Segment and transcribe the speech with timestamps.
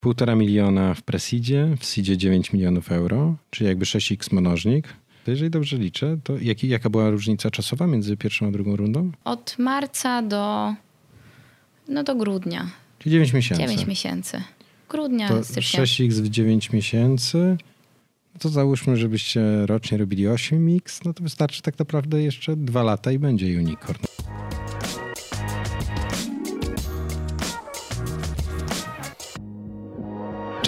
[0.00, 4.88] Półtora miliona w Presidzie, w Seedzie 9 milionów euro, czyli jakby 6x mnożnik.
[5.24, 9.12] To jeżeli dobrze liczę, to jaki, jaka była różnica czasowa między pierwszą a drugą rundą?
[9.24, 10.74] Od marca do,
[11.88, 12.70] no do grudnia.
[12.98, 13.62] Czyli 9 miesięcy.
[13.62, 14.42] 9 miesięcy.
[14.88, 15.82] Grudnia, To stycznia.
[15.82, 17.56] 6x w 9 miesięcy.
[18.34, 23.12] No to załóżmy, żebyście rocznie robili 8x, no to wystarczy tak naprawdę jeszcze dwa lata
[23.12, 24.02] i będzie unicorn.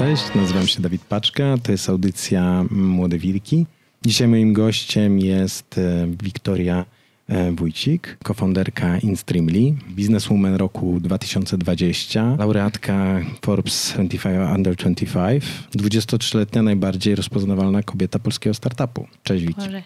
[0.02, 3.66] Cześć, nazywam się Dawid Paczka, to jest audycja Młode Wilki.
[4.06, 6.84] Dzisiaj moim gościem jest e, Wiktoria
[7.28, 15.44] e, Wójcik, cofounderka InStreamly, bizneswoman roku 2020, laureatka Forbes 25 Under 25,
[15.76, 19.06] 23-letnia najbardziej rozpoznawalna kobieta polskiego startupu.
[19.22, 19.60] Cześć Wiki.
[19.60, 19.82] Boże.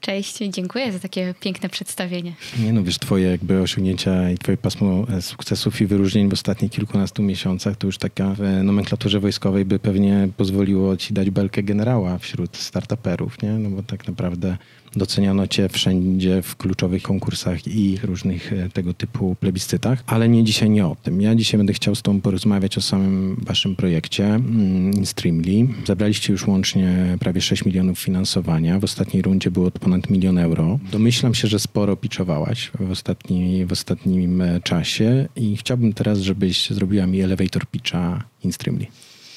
[0.00, 2.32] Cześć, dziękuję za takie piękne przedstawienie.
[2.60, 6.72] Nie no, wiesz, twoje jakby osiągnięcia i twoje pasmo e, sukcesów i wyróżnień w ostatnich
[6.72, 12.18] kilkunastu miesiącach to już taka w nomenklaturze wojskowej by pewnie pozwoliło ci dać belkę generała
[12.18, 13.50] wśród startuperów, nie?
[13.50, 14.56] No bo tak naprawdę
[14.96, 20.70] doceniano cię wszędzie w kluczowych konkursach i różnych e, tego typu plebiscytach, ale nie dzisiaj
[20.70, 21.20] nie o tym.
[21.20, 25.68] Ja dzisiaj będę chciał z tobą porozmawiać o samym waszym projekcie mm, InStreamly.
[25.86, 28.80] Zabraliście już łącznie prawie 6 milionów finansowania.
[28.80, 30.78] W ostatniej rundzie było to ponad milion euro.
[30.92, 36.70] Domyślam się, że sporo pitchowałaś w, ostatni, w ostatnim e, czasie i chciałbym teraz, żebyś
[36.70, 38.86] zrobiła mi elevator pitcha InStreamly.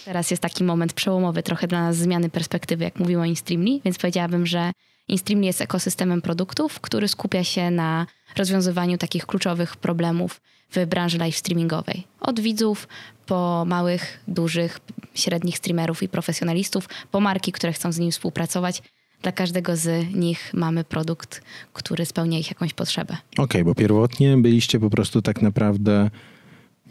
[0.06, 4.46] Teraz jest taki moment przełomowy trochę dla nas zmiany perspektywy, jak mówiła InStreamly, więc powiedziałabym,
[4.46, 4.72] że
[5.10, 8.08] InStreamly jest ekosystemem produktów, który skupia się na
[8.38, 10.42] rozwiązywaniu takich kluczowych problemów
[10.76, 12.04] w branży live streamingowej.
[12.20, 12.88] Od widzów
[13.26, 14.80] po małych, dużych,
[15.16, 18.82] średnich streamerów i profesjonalistów, po marki, które chcą z nim współpracować.
[19.22, 21.42] Dla każdego z nich mamy produkt,
[21.74, 23.18] który spełnia ich jakąś potrzebę.
[23.32, 26.10] Okej, okay, bo pierwotnie byliście po prostu tak naprawdę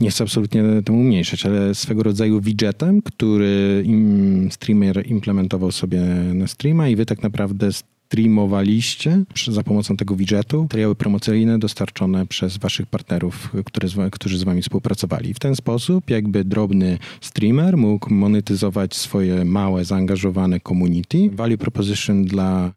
[0.01, 6.01] nie chcę absolutnie temu umniejszać, ale swego rodzaju widgetem, który im streamer implementował sobie
[6.35, 7.71] na streama i wy tak naprawdę
[8.09, 14.63] streamowaliście za pomocą tego widgetu materiały promocyjne dostarczone przez waszych partnerów, które, którzy z wami
[14.63, 15.35] współpracowali.
[15.35, 21.31] W ten sposób jakby drobny streamer mógł monetyzować swoje małe, zaangażowane community.
[21.33, 22.73] Value proposition dla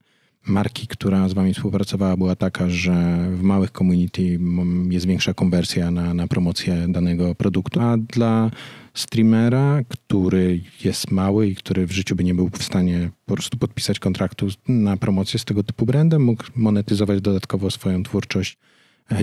[0.47, 4.40] marki, która z wami współpracowała, była taka, że w małych community
[4.90, 8.52] jest większa konwersja na, na promocję danego produktu, a dla
[8.94, 13.57] streamera, który jest mały i który w życiu by nie był w stanie po prostu
[13.57, 18.57] podpisać kontraktu na promocję z tego typu brandem, mógł monetyzować dodatkowo swoją twórczość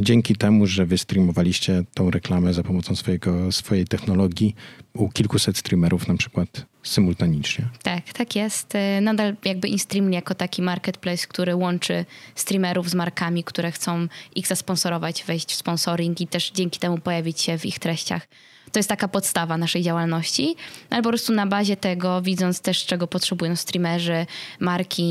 [0.00, 4.54] dzięki temu, że wy streamowaliście tą reklamę za pomocą swojego, swojej technologii
[4.94, 7.68] u kilkuset streamerów na przykład symultanicznie.
[7.82, 8.72] Tak, tak jest.
[9.02, 12.04] Nadal jakby InStream jako taki marketplace, który łączy
[12.34, 17.40] streamerów z markami, które chcą ich zasponsorować, wejść w sponsoring i też dzięki temu pojawić
[17.40, 18.28] się w ich treściach.
[18.72, 20.56] To jest taka podstawa naszej działalności,
[20.90, 24.26] ale po prostu na bazie tego, widząc też, czego potrzebują streamerzy,
[24.60, 25.02] marki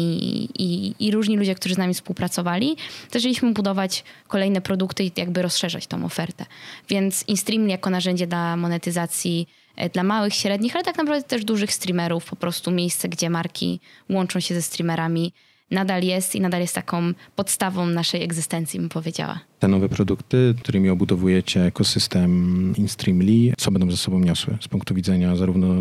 [0.60, 2.78] i, i, różni ludzie, którzy z nami współpracowali,
[3.12, 6.46] zaczęliśmy budować kolejne produkty i jakby rozszerzać tą ofertę.
[6.90, 9.48] Więc InStream jako narzędzie dla monetyzacji
[9.94, 13.80] dla małych, średnich, ale tak naprawdę też dużych streamerów, po prostu miejsce, gdzie marki
[14.10, 15.34] łączą się ze streamerami,
[15.72, 19.40] nadal jest i nadal jest taką podstawą naszej egzystencji, bym powiedziała.
[19.60, 25.36] Te nowe produkty, którymi obudowujecie ekosystem InStreamly, co będą ze sobą niosły z punktu widzenia
[25.36, 25.74] zarówno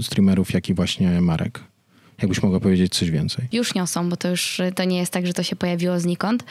[0.00, 1.60] streamerów, jak i właśnie marek?
[2.22, 3.48] Jakbyś mogła powiedzieć coś więcej?
[3.52, 6.44] Już niosą, bo to już to nie jest tak, że to się pojawiło znikąd.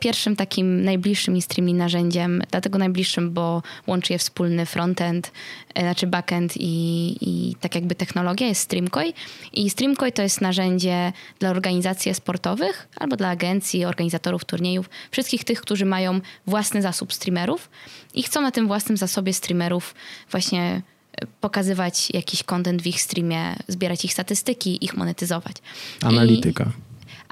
[0.00, 5.32] Pierwszym takim najbliższym InStreamly narzędziem, dlatego najbliższym, bo łączy je wspólny frontend,
[5.80, 9.14] znaczy backend i, i tak jakby technologia jest Streamkoi.
[9.52, 15.60] I Streamkoi to jest narzędzie dla organizacji sportowych albo dla agencji, organizatorów turniejów, wszystkich tych,
[15.60, 17.70] którzy mają własny zasób streamerów
[18.14, 19.94] i chcą na tym własnym zasobie streamerów
[20.30, 20.82] właśnie
[21.40, 25.56] pokazywać jakiś content w ich streamie, zbierać ich statystyki, ich monetyzować.
[26.02, 26.64] Analityka.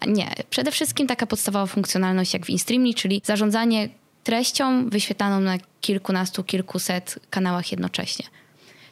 [0.07, 3.89] I, nie, przede wszystkim taka podstawowa funkcjonalność jak w InStreamly, czyli zarządzanie
[4.25, 8.27] treścią wyświetlaną na kilkunastu, kilkuset kanałach jednocześnie.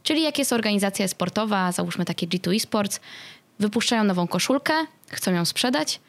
[0.03, 3.01] Czyli jak jest organizacja sportowa, załóżmy takie G2 Esports,
[3.59, 4.73] wypuszczają nową koszulkę,
[5.09, 6.01] chcą ją sprzedać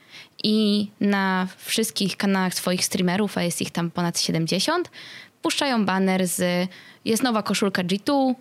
[0.43, 4.91] i na wszystkich kanałach swoich streamerów, a jest ich tam ponad 70,
[5.41, 6.69] puszczają banner z
[7.05, 8.35] jest nowa koszulka G2, e,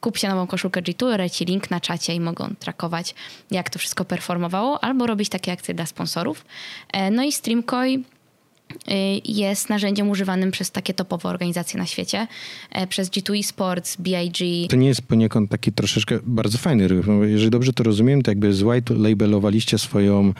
[0.00, 3.14] kup się nową koszulkę G2, leci link na czacie i mogą trakować,
[3.50, 6.44] jak to wszystko performowało, albo robić takie akcje dla sponsorów.
[6.92, 8.04] E, no i Streamkoi
[9.24, 12.26] jest narzędziem używanym przez takie topowe organizacje na świecie,
[12.70, 14.70] e, przez G2 Esports, BIG.
[14.70, 17.06] To nie jest poniekąd taki troszeczkę bardzo fajny ruch.
[17.22, 20.32] Jeżeli dobrze to rozumiem, to jakby z white labelowaliście swoją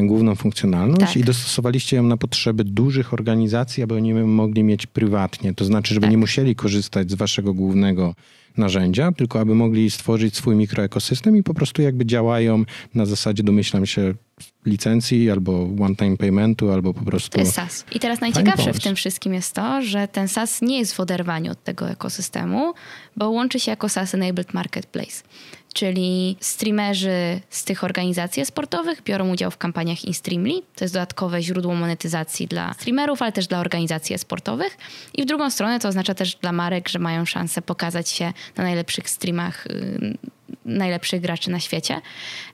[0.00, 1.16] główną funkcjonalność tak.
[1.16, 5.54] i dostosowaliście ją na potrzeby dużych organizacji, aby oni mogli mieć prywatnie.
[5.54, 6.10] To znaczy, żeby tak.
[6.10, 8.14] nie musieli korzystać z waszego głównego
[8.56, 13.86] narzędzia, tylko aby mogli stworzyć swój mikroekosystem i po prostu jakby działają na zasadzie, domyślam
[13.86, 14.14] się,
[14.66, 17.30] licencji albo one-time paymentu, albo po prostu...
[17.30, 17.84] To jest SaaS.
[17.92, 21.52] I teraz najciekawsze w tym wszystkim jest to, że ten SaaS nie jest w oderwaniu
[21.52, 22.72] od tego ekosystemu,
[23.16, 25.22] bo łączy się jako SaaS-enabled marketplace.
[25.72, 30.62] Czyli streamerzy z tych organizacji sportowych biorą udział w kampaniach InStreamly.
[30.76, 34.78] To jest dodatkowe źródło monetyzacji dla streamerów, ale też dla organizacji sportowych.
[35.14, 38.64] I w drugą stronę to oznacza też dla marek, że mają szansę pokazać się na
[38.64, 39.66] najlepszych streamach
[40.64, 42.00] najlepszych graczy na świecie.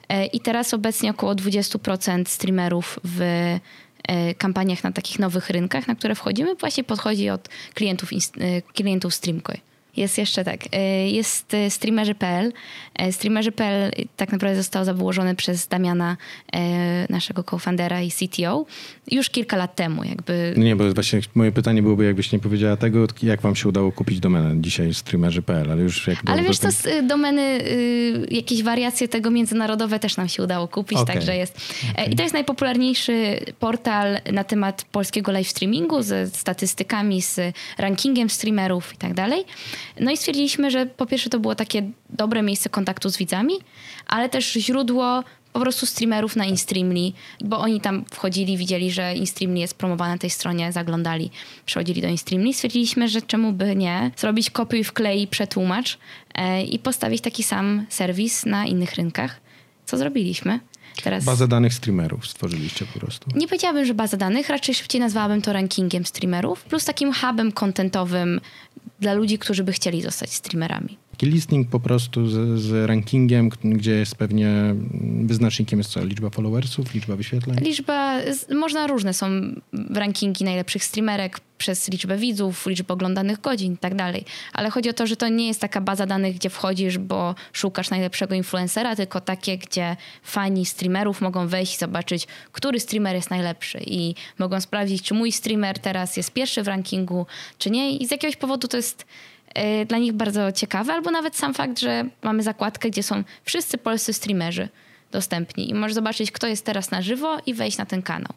[0.09, 5.94] E, I teraz obecnie około 20% streamerów w e, kampaniach na takich nowych rynkach, na
[5.94, 9.61] które wchodzimy, właśnie podchodzi od klientów, e, klientów Streamcoin.
[9.99, 12.53] Jest jeszcze tak, y, jest y, streamerzy.pl.
[13.09, 16.17] Y, streamerzy.pl tak naprawdę został założony przez Damiana,
[17.09, 18.67] naszego co-foundera i CTO,
[19.11, 20.05] już kilka lat temu.
[20.05, 20.55] Jakby...
[20.56, 24.21] Nie, bo właśnie moje pytanie byłoby, jakbyś nie powiedziała tego, jak wam się udało kupić
[24.21, 26.33] domenę dzisiaj streamerzy.pl, ale już jakby...
[26.33, 26.69] Ale wiesz co,
[27.03, 27.62] domeny,
[28.31, 31.15] jakieś wariacje tego międzynarodowe też nam się udało kupić, okay.
[31.15, 31.61] także jest.
[31.93, 32.06] Okay.
[32.06, 37.41] I to jest najpopularniejszy portal na temat polskiego live streamingu ze statystykami, z
[37.79, 39.44] rankingiem streamerów i tak dalej.
[40.00, 43.55] No i stwierdziliśmy, że po pierwsze to było takie dobre miejsce kontaktu z widzami,
[44.06, 47.12] ale też źródło po prostu streamerów na InStreamly,
[47.44, 51.31] bo oni tam wchodzili, widzieli, że InStreamly jest promowany na tej stronie, zaglądali,
[51.67, 52.55] przychodzili do InStreamly.
[52.55, 55.99] Stwierdziliśmy, że czemu by nie zrobić kopiuj, wklej, przetłumacz
[56.34, 59.41] e, i postawić taki sam serwis na innych rynkach,
[59.87, 60.61] co zrobiliśmy.
[61.02, 61.25] Teraz...
[61.25, 63.31] Bazę danych streamerów stworzyliście po prostu.
[63.34, 68.41] Nie powiedziałabym, że baza danych, raczej szybciej nazwałabym to rankingiem streamerów, plus takim hubem contentowym
[69.00, 70.99] dla ludzi, którzy by chcieli zostać streamerami.
[71.11, 74.75] Taki listing po prostu z, z, rankingiem, gdzie jest pewnie
[75.25, 76.05] wyznacznikiem jest co?
[76.05, 77.59] Liczba followersów, liczba wyświetleń?
[77.61, 78.19] Liczba,
[78.55, 79.27] można różne są
[79.91, 84.25] rankingi najlepszych streamerek przez liczbę widzów, liczbę oglądanych godzin i tak dalej.
[84.52, 87.90] Ale chodzi o to, że to nie jest taka baza danych, gdzie wchodzisz, bo szukasz
[87.90, 93.81] najlepszego influencera, tylko takie, gdzie fani streamerów mogą wejść i zobaczyć, który streamer jest najlepszy
[93.87, 97.26] i mogą sprawdzić, czy mój streamer teraz jest pierwszy w rankingu,
[97.58, 97.96] czy nie.
[97.96, 99.05] I z jakiegoś powodu to jest
[99.58, 103.78] Y, dla nich bardzo ciekawe, albo nawet sam fakt, że mamy zakładkę, gdzie są wszyscy
[103.78, 104.69] polscy streamerzy
[105.10, 108.32] dostępni i możesz zobaczyć, kto jest teraz na żywo i wejść na ten kanał.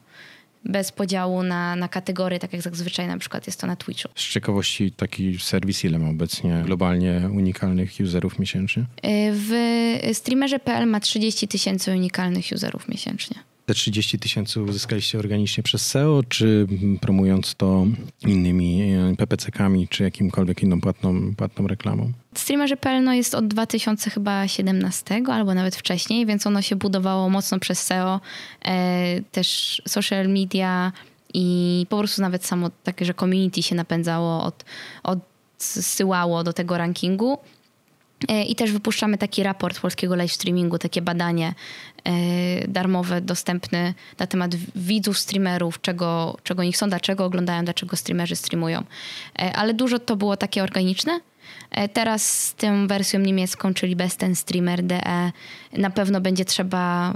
[0.65, 4.09] Bez podziału na, na kategorie, tak jak zazwyczaj na przykład jest to na Twitchu.
[4.15, 8.83] Z ciekawości taki serwis ile ma obecnie globalnie unikalnych userów miesięcznie?
[8.83, 8.87] Y,
[9.33, 9.51] w
[10.13, 13.50] streamerze.pl ma 30 tysięcy unikalnych userów miesięcznie.
[13.71, 16.67] Te 30 tysięcy uzyskaliście organicznie przez SEO, czy
[17.01, 17.85] promując to
[18.21, 22.11] innymi e, PPC-kami, czy jakimkolwiek inną płatną, płatną reklamą?
[22.35, 28.19] Streamerze.pl no jest od 2017 albo nawet wcześniej, więc ono się budowało mocno przez SEO,
[28.65, 30.91] e, też social media
[31.33, 34.65] i po prostu nawet samo takie, że community się napędzało, od,
[35.03, 37.37] odsyłało do tego rankingu.
[38.27, 41.53] E, I też wypuszczamy taki raport polskiego live streamingu, takie badanie
[42.03, 42.11] e,
[42.67, 48.83] darmowe, dostępne na temat widzów streamerów, czego, czego nich są, dlaczego oglądają, dlaczego streamerzy streamują.
[49.39, 51.19] E, ale dużo to było takie organiczne.
[51.93, 55.31] Teraz z tą wersją niemiecką, czyli Besten Streamer DE,
[55.73, 57.13] na pewno będzie trzeba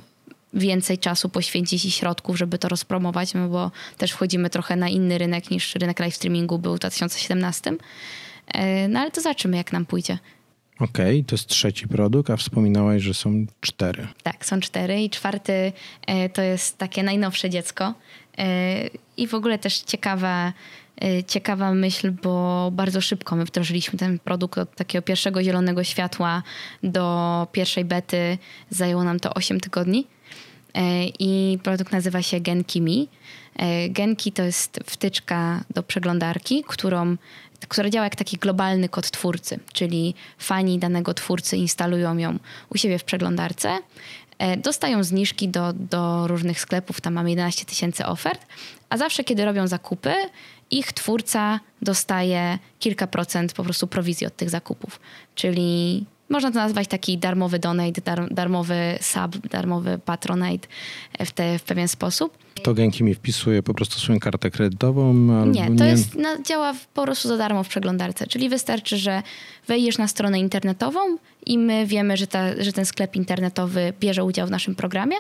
[0.54, 5.18] więcej czasu poświęcić i środków, żeby to rozpromować, no bo też wchodzimy trochę na inny
[5.18, 7.72] rynek niż rynek live streamingu był w 2017.
[8.90, 10.18] No ale to zobaczymy, jak nam pójdzie.
[10.80, 14.08] Okej, okay, to jest trzeci produkt, a wspominałaś, że są cztery.
[14.24, 15.72] Tak, są cztery i czwarty
[16.08, 17.94] e, to jest takie najnowsze dziecko.
[18.38, 20.54] E, I w ogóle też ciekawa,
[21.02, 26.44] e, ciekawa myśl, bo bardzo szybko my wdrożyliśmy ten produkt od takiego pierwszego zielonego światła
[26.84, 28.38] do pierwszej bety.
[28.70, 30.08] Zajęło nam to 8 tygodni.
[31.20, 33.08] I produkt nazywa się Genki Mi.
[33.90, 37.18] Genki to jest wtyczka do przeglądarki, którą
[37.68, 43.00] która działa jak taki globalny kod twórcy, czyli fani danego twórcy instalują ją u siebie
[43.00, 43.78] w przeglądarce,
[44.38, 48.46] e, dostają zniżki do, do różnych sklepów, tam mamy 11 tysięcy ofert,
[48.90, 50.14] a zawsze kiedy robią zakupy,
[50.72, 55.00] ich twórca dostaje kilka procent po prostu prowizji od tych zakupów.
[55.36, 60.68] Czyli można to nazwać taki darmowy donate, dar, darmowy sub, darmowy patronate
[61.20, 62.38] w, te, w pewien sposób.
[62.64, 65.14] To Genki mi wpisuje po prostu swoją kartę kredytową?
[65.46, 65.90] nie, to nie...
[65.90, 68.28] Jest, no, działa po prostu za darmo w przeglądarce.
[68.28, 69.24] Czyli wystarczy, że
[69.68, 71.00] wejdziesz na stronę internetową
[71.46, 75.16] i my wiemy, że, ta, że ten sklep internetowy bierze udział w naszym programie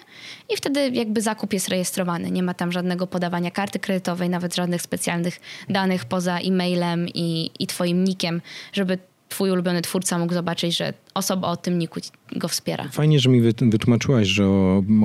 [0.53, 2.31] i wtedy jakby zakup jest rejestrowany.
[2.31, 7.67] Nie ma tam żadnego podawania karty kredytowej, nawet żadnych specjalnych danych poza e-mailem i, i
[7.67, 8.41] twoim nikiem,
[8.73, 8.97] żeby
[9.35, 11.99] twój ulubiony twórca mógł zobaczyć, że osoba o tym niku
[12.35, 12.89] go wspiera.
[12.91, 14.47] Fajnie, że mi wytłumaczyłaś, że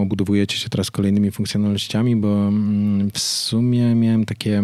[0.02, 4.62] obudowujecie się teraz kolejnymi funkcjonalnościami, bo mm, w sumie miałem takie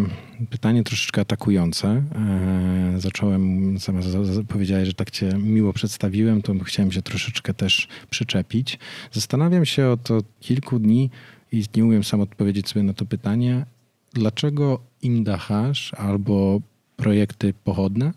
[0.49, 1.87] pytanie troszeczkę atakujące.
[1.87, 3.99] E, zacząłem, sama
[4.47, 8.79] powiedziałeś, że tak cię miło przedstawiłem, to chciałem się troszeczkę też przyczepić.
[9.11, 11.09] Zastanawiam się od, od kilku dni
[11.51, 13.65] i nie umiem sam odpowiedzieć sobie na to pytanie,
[14.13, 16.61] dlaczego Indahash albo
[16.97, 18.11] projekty pochodne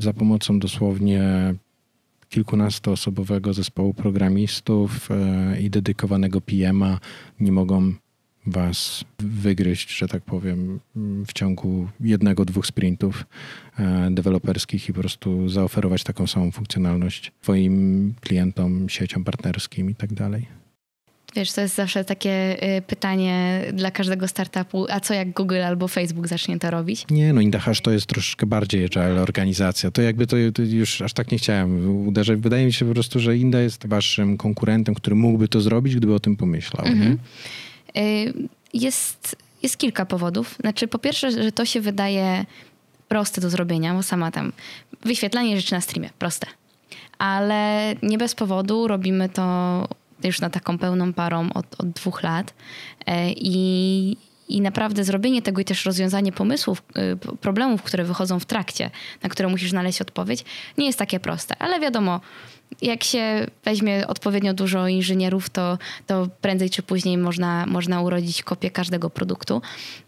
[0.00, 1.54] za pomocą dosłownie
[2.28, 6.98] kilkunastoosobowego zespołu programistów e, i dedykowanego PM-a
[7.40, 7.92] nie mogą
[8.46, 10.80] was wygryźć, że tak powiem,
[11.26, 13.26] w ciągu jednego, dwóch sprintów
[13.78, 20.14] e, deweloperskich i po prostu zaoferować taką samą funkcjonalność swoim klientom, sieciom partnerskim i tak
[20.14, 20.59] dalej.
[21.36, 25.88] Wiesz, to jest zawsze takie y, pytanie dla każdego startupu, a co jak Google albo
[25.88, 27.06] Facebook zacznie to robić?
[27.10, 29.90] Nie, no Indahash to jest troszeczkę bardziej agile organizacja.
[29.90, 32.38] To jakby to, to, już aż tak nie chciałem uderzać.
[32.38, 36.14] Wydaje mi się po prostu, że Inda jest waszym konkurentem, który mógłby to zrobić, gdyby
[36.14, 36.86] o tym pomyślał.
[36.86, 37.18] Mhm.
[37.96, 38.32] Y,
[38.74, 40.56] jest, jest kilka powodów.
[40.60, 42.44] Znaczy, po pierwsze, że to się wydaje
[43.08, 44.52] proste do zrobienia, bo sama tam
[45.04, 46.46] wyświetlanie rzeczy na streamie, proste.
[47.18, 49.88] Ale nie bez powodu robimy to
[50.28, 52.54] już na taką pełną parą od, od dwóch lat.
[53.06, 54.16] E, I,
[54.50, 56.82] i naprawdę zrobienie tego i też rozwiązanie pomysłów,
[57.32, 58.90] y, problemów, które wychodzą w trakcie,
[59.22, 60.44] na które musisz znaleźć odpowiedź,
[60.78, 61.56] nie jest takie proste.
[61.58, 62.20] Ale wiadomo,
[62.82, 68.70] jak się weźmie odpowiednio dużo inżynierów, to, to prędzej czy później można, można urodzić kopię
[68.70, 69.62] każdego produktu.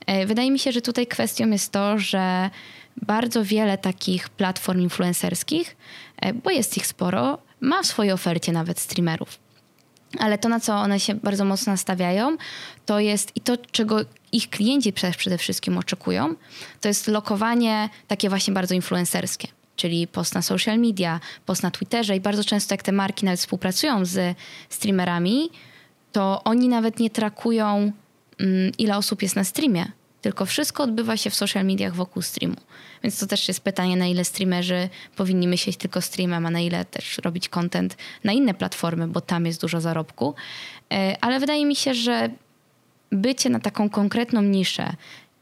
[0.06, 2.50] E, wydaje mi się, że tutaj kwestią jest to, że
[2.96, 5.76] bardzo wiele takich platform influencerskich,
[6.16, 9.41] e, bo jest ich sporo, ma w swojej ofercie nawet streamerów.
[10.18, 12.36] Ale to, na co one się bardzo mocno nastawiają,
[12.86, 14.00] to jest i to, czego
[14.32, 16.34] ich klienci przede wszystkim oczekują,
[16.80, 19.48] to jest lokowanie takie właśnie bardzo influencerskie.
[19.76, 23.40] Czyli post na social media, post na Twitterze i bardzo często jak te marki nawet
[23.40, 24.36] współpracują z
[24.68, 25.50] streamerami,
[26.12, 27.92] to oni nawet nie trakują,
[28.40, 29.92] mm, ile osób jest na streamie
[30.22, 32.56] tylko wszystko odbywa się w social mediach wokół streamu.
[33.02, 36.84] Więc to też jest pytanie, na ile streamerzy powinni myśleć tylko streamem, a na ile
[36.84, 40.34] też robić content na inne platformy, bo tam jest dużo zarobku.
[40.92, 42.30] E, ale wydaje mi się, że
[43.12, 44.92] bycie na taką konkretną niszę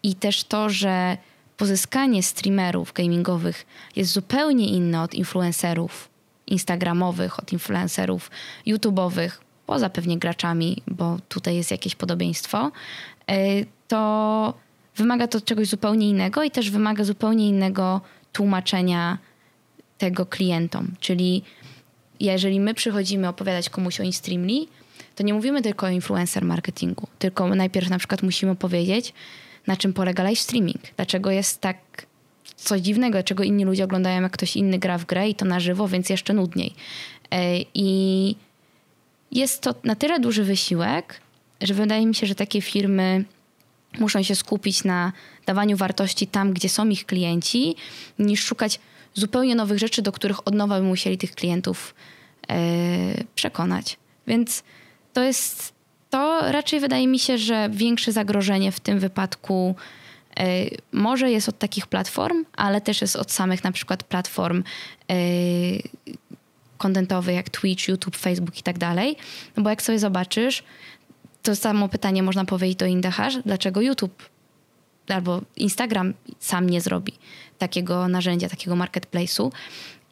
[0.03, 1.17] i też to, że
[1.57, 6.09] pozyskanie streamerów gamingowych jest zupełnie inne od influencerów
[6.47, 8.31] instagramowych, od influencerów
[8.67, 9.31] YouTube'owych,
[9.67, 12.71] poza pewnie graczami, bo tutaj jest jakieś podobieństwo,
[13.27, 13.37] e,
[13.89, 14.55] to
[15.01, 18.01] wymaga to czegoś zupełnie innego i też wymaga zupełnie innego
[18.33, 19.19] tłumaczenia
[19.99, 20.95] tego klientom.
[21.01, 21.43] Czyli
[22.21, 24.67] jeżeli my przychodzimy opowiadać komuś o InStreamly,
[25.17, 29.13] to nie mówimy tylko o influencer marketingu, tylko najpierw na przykład musimy powiedzieć,
[29.67, 32.07] na czym polega live streaming, dlaczego jest tak
[32.57, 35.61] coś dziwnego, dlaczego inni ludzie oglądają, jak ktoś inny gra w grę i to na
[35.61, 36.75] żywo, więc jeszcze nudniej.
[37.31, 38.37] E, I
[39.33, 41.21] jest to na tyle duży wysiłek,
[41.61, 43.25] że wydaje mi się, że takie firmy
[43.99, 45.13] muszą się skupić na
[45.47, 47.77] dawaniu wartości tam, gdzie są ich klienci,
[48.19, 48.81] niż szukać
[49.15, 51.95] zupełnie nowych rzeczy, do których od nowa by musieli tych klientów
[52.49, 52.57] yy,
[53.35, 53.97] przekonać.
[54.27, 54.63] Więc
[55.13, 55.73] to jest
[56.11, 59.75] to raczej wydaje mi się, że większe zagrożenie w tym wypadku
[60.37, 60.45] yy,
[60.93, 64.63] może jest od takich platform, ale też jest od samych na przykład platform
[65.09, 65.17] yy,
[66.79, 69.17] kontentowych jak Twitch, YouTube, Facebook i tak dalej.
[69.57, 70.63] No bo jak sobie zobaczysz,
[71.43, 74.29] to samo pytanie można powiedzieć do Indahash, dlaczego YouTube
[75.09, 77.13] albo Instagram sam nie zrobi
[77.59, 79.51] takiego narzędzia, takiego marketplace'u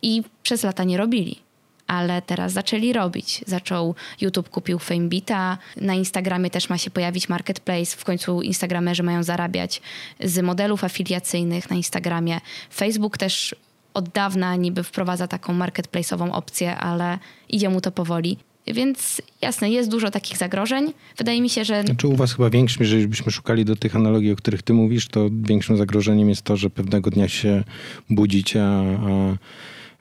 [0.03, 1.39] i przez lata nie robili.
[1.87, 3.45] Ale teraz zaczęli robić.
[3.47, 5.59] Zaczął YouTube, kupił Famebita.
[5.77, 7.97] Na Instagramie też ma się pojawić marketplace.
[7.97, 9.83] W końcu Instagramerzy mają zarabiać
[10.21, 12.41] z modelów afiliacyjnych na Instagramie.
[12.75, 13.55] Facebook też
[13.95, 17.19] od dawna niby wprowadza taką marketplace'ową opcję, ale
[17.49, 18.39] idzie mu to powoli.
[18.75, 20.93] Więc jasne, jest dużo takich zagrożeń.
[21.19, 21.83] Wydaje mi się, że.
[21.83, 25.09] Znaczy u Was chyba większym, jeżeli byśmy szukali do tych analogii, o których Ty mówisz,
[25.09, 27.65] to większym zagrożeniem jest to, że pewnego dnia się
[28.11, 29.37] budzicie, a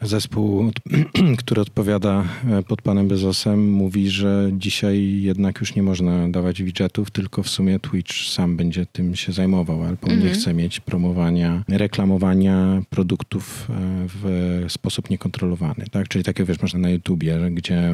[0.02, 0.72] Zespół,
[1.40, 7.12] który odpowiada e, pod panem Bezosem, mówi, że dzisiaj jednak już nie można dawać widgetów,
[7.12, 10.24] tylko w sumie Twitch sam będzie tym się zajmował, albo mm -hmm.
[10.24, 13.74] nie chce mieć promowania, reklamowania produktów e,
[14.08, 15.86] w sposób niekontrolowany.
[15.92, 16.08] Tak?
[16.08, 17.94] Czyli takie wiesz, można na YouTubie, gdzie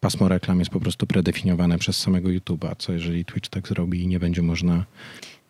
[0.00, 4.06] pasmo reklam jest po prostu predefiniowane przez samego YouTube'a, co jeżeli Twitch tak zrobi i
[4.06, 4.84] nie będzie można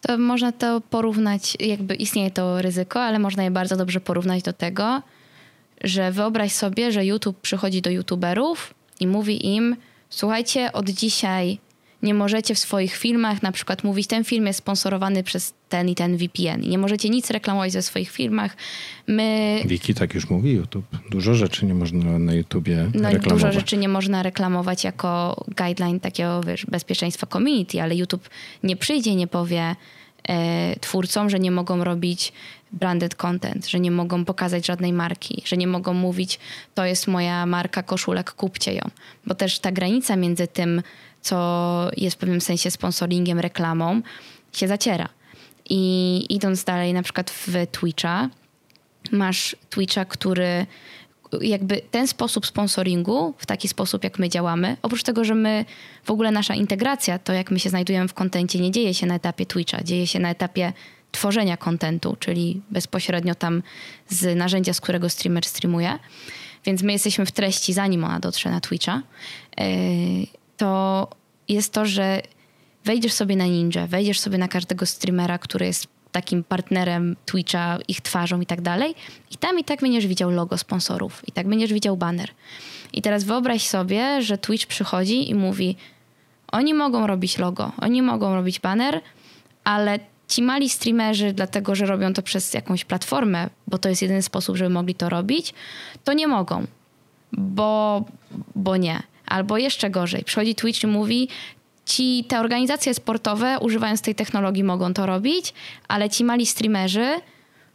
[0.01, 4.53] to można to porównać, jakby istnieje to ryzyko, ale można je bardzo dobrze porównać do
[4.53, 5.03] tego,
[5.85, 9.77] że wyobraź sobie, że YouTube przychodzi do YouTuberów i mówi im:
[10.11, 11.59] Słuchajcie, od dzisiaj
[12.03, 15.95] Nie możecie w swoich filmach na przykład mówić, ten film jest sponsorowany przez ten i
[15.95, 16.61] ten VPN.
[16.61, 18.57] Nie możecie nic reklamować ze swoich filmach.
[19.07, 19.61] My...
[19.65, 20.85] Wiki tak już mówi YouTube.
[21.11, 23.29] Dużo rzeczy nie można na YouTubie no, reklamować.
[23.29, 28.29] Dużo rzeczy nie można reklamować jako guideline takiego wiesz, bezpieczeństwa community, ale YouTube
[28.63, 29.77] nie przyjdzie, nie powie
[30.29, 32.33] e, twórcom, że nie mogą robić
[32.77, 36.39] branded content, że nie mogą pokazać żadnej marki, że nie mogą mówić,
[36.75, 38.91] to jest moja marka koszulek, kupcie ją.
[39.27, 40.83] Bo też ta granica między tym,
[41.21, 44.03] co jest w pewnym sensie sponsoringiem, reklamą,
[44.53, 45.09] się zaciera.
[45.71, 48.31] I idąc dalej, na przykład w Twitcha,
[49.13, 50.67] masz Twitcha, który
[51.41, 55.65] jakby ten sposób sponsoringu, w taki sposób jak my działamy, oprócz tego, że my
[56.05, 59.15] w ogóle nasza integracja, to jak my się znajdujemy w kontencie, nie dzieje się na
[59.15, 60.73] etapie Twitcha, dzieje się na etapie
[61.13, 63.63] tworzenia kontentu, czyli bezpośrednio tam
[64.09, 65.99] z narzędzia, z którego streamer streamuje.
[66.65, 69.03] Więc my jesteśmy w treści, zanim ona dotrze na Twitcha.
[69.61, 69.65] E,
[70.57, 71.09] to
[71.49, 72.23] jest to, że
[72.85, 78.01] wejdziesz sobie na Ninja, wejdziesz sobie na każdego streamera, który jest takim partnerem Twitcha, ich
[78.01, 78.95] twarzą i tak dalej.
[79.31, 82.31] I tam i tak będziesz widział logo sponsorów, i tak będziesz widział banner.
[82.93, 85.77] I teraz wyobraź sobie, że Twitch przychodzi i mówi:
[86.53, 89.01] Oni mogą robić logo, oni mogą robić banner,
[89.65, 89.99] ale
[90.37, 94.57] ci mali streamerzy, dlatego że robią to przez jakąś platformę, bo to jest jedyny sposób,
[94.57, 95.55] żeby mogli to robić,
[96.05, 96.67] to nie mogą,
[97.33, 98.05] bo,
[98.55, 99.03] bo nie.
[99.27, 101.29] Albo jeszcze gorzej, przychodzi Twitch i mówi,
[101.87, 105.55] ci te organizacje sportowe używając tej technologii mogą to robić,
[105.89, 107.21] ale ci mali streamerzy,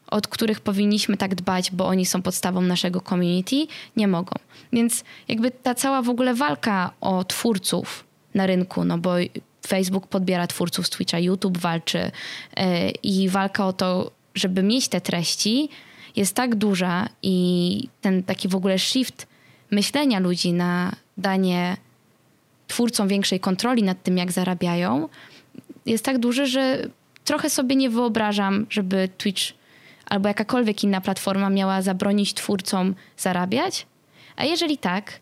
[0.08, 4.34] od których powinniśmy tak dbać, bo oni są podstawą naszego community, nie mogą.
[4.74, 8.04] Więc jakby ta cała w ogóle walka o twórców
[8.34, 9.14] na rynku, no bo
[9.68, 12.12] Facebook podbiera twórców z Twitcha, YouTube walczy
[12.58, 15.70] e, i walka o to, żeby mieć te treści
[16.16, 19.28] jest tak duża i ten taki w ogóle shift
[19.72, 21.78] myślenia ludzi na danie
[22.68, 25.10] twórcom większej kontroli nad tym, jak zarabiają,
[25.86, 26.88] jest tak duży, że
[27.24, 29.44] trochę sobie nie wyobrażam, żeby Twitch
[30.06, 33.86] albo jakakolwiek inna platforma miała zabronić twórcom zarabiać.
[34.36, 35.20] A jeżeli tak,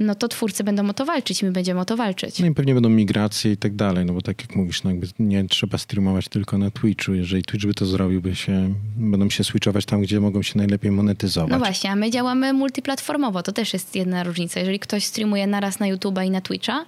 [0.00, 2.38] no to twórcy będą o to walczyć, my będziemy o to walczyć.
[2.38, 5.48] No i pewnie będą migracje i tak dalej, no bo tak jak mówisz, no nie
[5.48, 7.14] trzeba streamować tylko na Twitchu.
[7.14, 10.90] Jeżeli Twitch by to zrobił, by się, będą się switchować tam, gdzie mogą się najlepiej
[10.90, 11.50] monetyzować.
[11.50, 14.60] No właśnie, a my działamy multiplatformowo, to też jest jedna różnica.
[14.60, 16.86] Jeżeli ktoś streamuje naraz na YouTube'a i na Twitcha,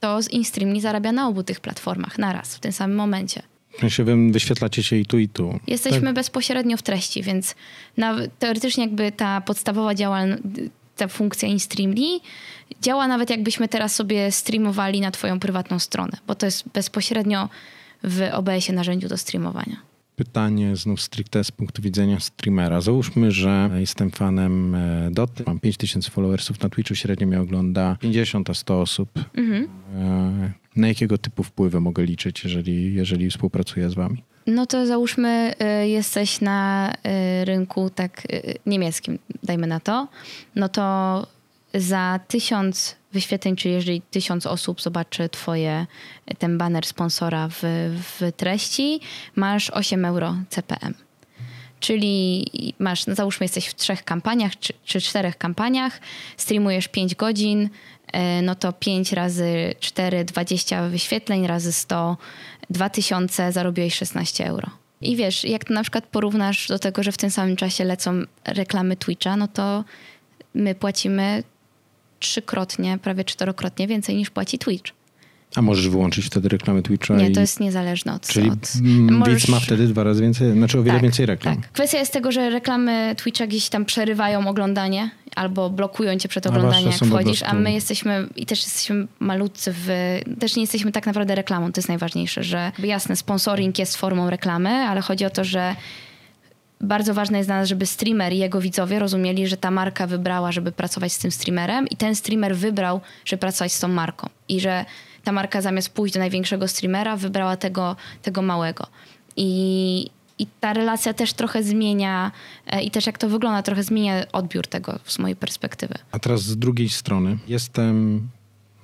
[0.00, 3.42] to z InStreamly zarabia na obu tych platformach naraz, w tym samym momencie.
[3.98, 5.60] Wy wyświetlacie się i tu, i tu.
[5.66, 6.14] Jesteśmy tak?
[6.14, 7.54] bezpośrednio w treści, więc
[8.38, 10.42] teoretycznie jakby ta podstawowa działalność
[10.96, 12.20] ta funkcja InStreamly
[12.82, 17.48] działa nawet jakbyśmy teraz sobie streamowali na twoją prywatną stronę, bo to jest bezpośrednio
[18.04, 19.76] w OBS-ie narzędziu do streamowania.
[20.16, 22.80] Pytanie znów stricte z punktu widzenia streamera.
[22.80, 28.50] Załóżmy, że jestem fanem e, Doty, mam 5000 followersów na Twitchu, średnio mnie ogląda 50
[28.50, 29.10] a 100 osób.
[29.34, 29.68] Mhm.
[29.94, 34.22] E, na jakiego typu wpływy mogę liczyć, jeżeli, jeżeli współpracuję z wami?
[34.46, 36.92] No to załóżmy, y, jesteś na
[37.40, 40.08] y, rynku tak y, niemieckim, dajmy na to,
[40.54, 41.26] no to
[41.74, 45.86] za tysiąc wyświetleń, czyli jeżeli tysiąc osób zobaczy twoje,
[46.38, 47.62] ten banner sponsora w,
[48.02, 49.00] w treści,
[49.34, 50.94] masz 8 euro CPM.
[51.80, 52.46] Czyli
[52.78, 56.00] masz, no załóżmy, jesteś w trzech kampaniach czy, czy czterech kampaniach,
[56.36, 57.70] streamujesz 5 godzin,
[58.42, 62.16] no to 5 razy 4, 20 wyświetleń, razy 100
[62.70, 64.70] 2000 zarobiłeś 16 euro.
[65.00, 68.22] I wiesz, jak to na przykład porównasz do tego, że w tym samym czasie lecą
[68.44, 69.84] reklamy Twitcha, no to
[70.54, 71.42] my płacimy
[72.18, 74.92] trzykrotnie, prawie czterokrotnie więcej niż płaci Twitch.
[75.56, 77.14] A możesz wyłączyć wtedy reklamy Twitcha?
[77.14, 77.32] Nie, i...
[77.32, 78.26] to jest niezależne od...
[78.26, 78.68] Czyli od...
[79.10, 79.48] możesz...
[79.48, 81.56] ma wtedy dwa razy więcej, znaczy o wiele tak, więcej reklam.
[81.56, 81.72] Tak.
[81.72, 86.90] Kwestia jest tego, że reklamy Twitcha gdzieś tam przerywają oglądanie albo blokują cię przed oglądaniem,
[86.90, 89.88] jak wchodzisz, a my jesteśmy i też jesteśmy malutcy w...
[90.38, 94.70] Też nie jesteśmy tak naprawdę reklamą, to jest najważniejsze, że jasne, sponsoring jest formą reklamy,
[94.70, 95.76] ale chodzi o to, że
[96.80, 100.52] bardzo ważne jest dla nas, żeby streamer i jego widzowie rozumieli, że ta marka wybrała,
[100.52, 104.28] żeby pracować z tym streamerem i ten streamer wybrał, żeby pracować z tą marką.
[104.48, 104.84] I że
[105.26, 108.86] ta marka zamiast pójść do największego streamera, wybrała tego, tego małego.
[109.36, 112.32] I, i ta relacja też trochę zmienia
[112.66, 115.94] e, i też jak to wygląda, trochę zmienia odbiór tego z mojej perspektywy.
[116.10, 117.38] A teraz z drugiej strony.
[117.48, 118.28] Jestem,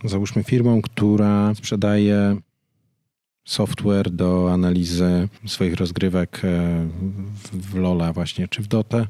[0.04, 2.36] załóżmy, firmą, która sprzedaje
[3.44, 6.88] software do analizy swoich rozgrywek e,
[7.52, 9.06] w Lola właśnie, czy w Dotę.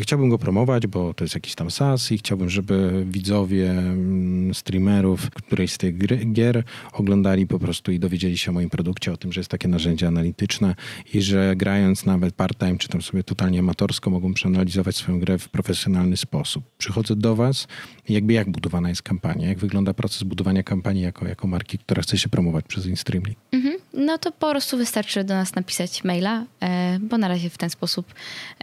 [0.00, 5.30] Chciałbym go promować, bo to jest jakiś tam SaaS i chciałbym, żeby widzowie mm, streamerów
[5.30, 5.98] którejś z tych
[6.32, 9.68] gier oglądali po prostu i dowiedzieli się o moim produkcie, o tym, że jest takie
[9.68, 10.74] narzędzie analityczne
[11.14, 15.48] i że grając nawet part-time, czy tam sobie totalnie amatorsko mogą przeanalizować swoją grę w
[15.48, 16.64] profesjonalny sposób.
[16.78, 17.66] Przychodzę do was
[18.08, 22.18] jakby jak budowana jest kampania, jak wygląda proces budowania kampanii jako, jako marki, która chce
[22.18, 23.34] się promować przez InStreamly.
[23.52, 23.73] Mhm.
[23.92, 27.70] No to po prostu wystarczy do nas napisać maila, e, bo na razie w ten
[27.70, 28.14] sposób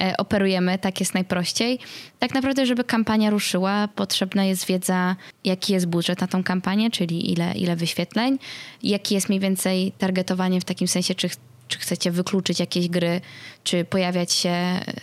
[0.02, 1.80] e, operujemy, tak jest najprościej.
[2.20, 7.32] Tak naprawdę, żeby kampania ruszyła, potrzebna jest wiedza, jaki jest budżet na tą kampanię, czyli
[7.32, 8.40] ile, ile wyświetleń,
[8.84, 11.30] jaki jest mniej więcej targetowanie w takim sensie, czy
[11.72, 13.22] czy chcecie wykluczyć jakieś gry,
[13.64, 14.56] czy pojawiać się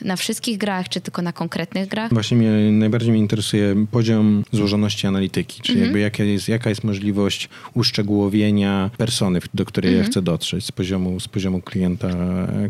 [0.03, 2.13] na wszystkich grach, czy tylko na konkretnych grach?
[2.13, 5.87] Właśnie mnie, najbardziej mnie interesuje poziom złożoności analityki, czyli mhm.
[5.87, 10.05] jakby jaka jest, jaka jest możliwość uszczegółowienia persony, do której mhm.
[10.05, 12.09] ja chcę dotrzeć z poziomu, z poziomu klienta,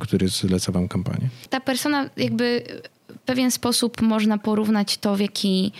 [0.00, 1.28] który zleca wam kampanię.
[1.50, 2.62] Ta persona jakby
[3.08, 5.72] w pewien sposób można porównać to, w jaki,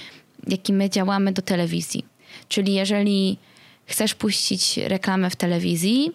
[0.47, 2.05] jaki my działamy do telewizji.
[2.49, 3.39] Czyli jeżeli
[3.87, 6.13] chcesz puścić reklamę w telewizji,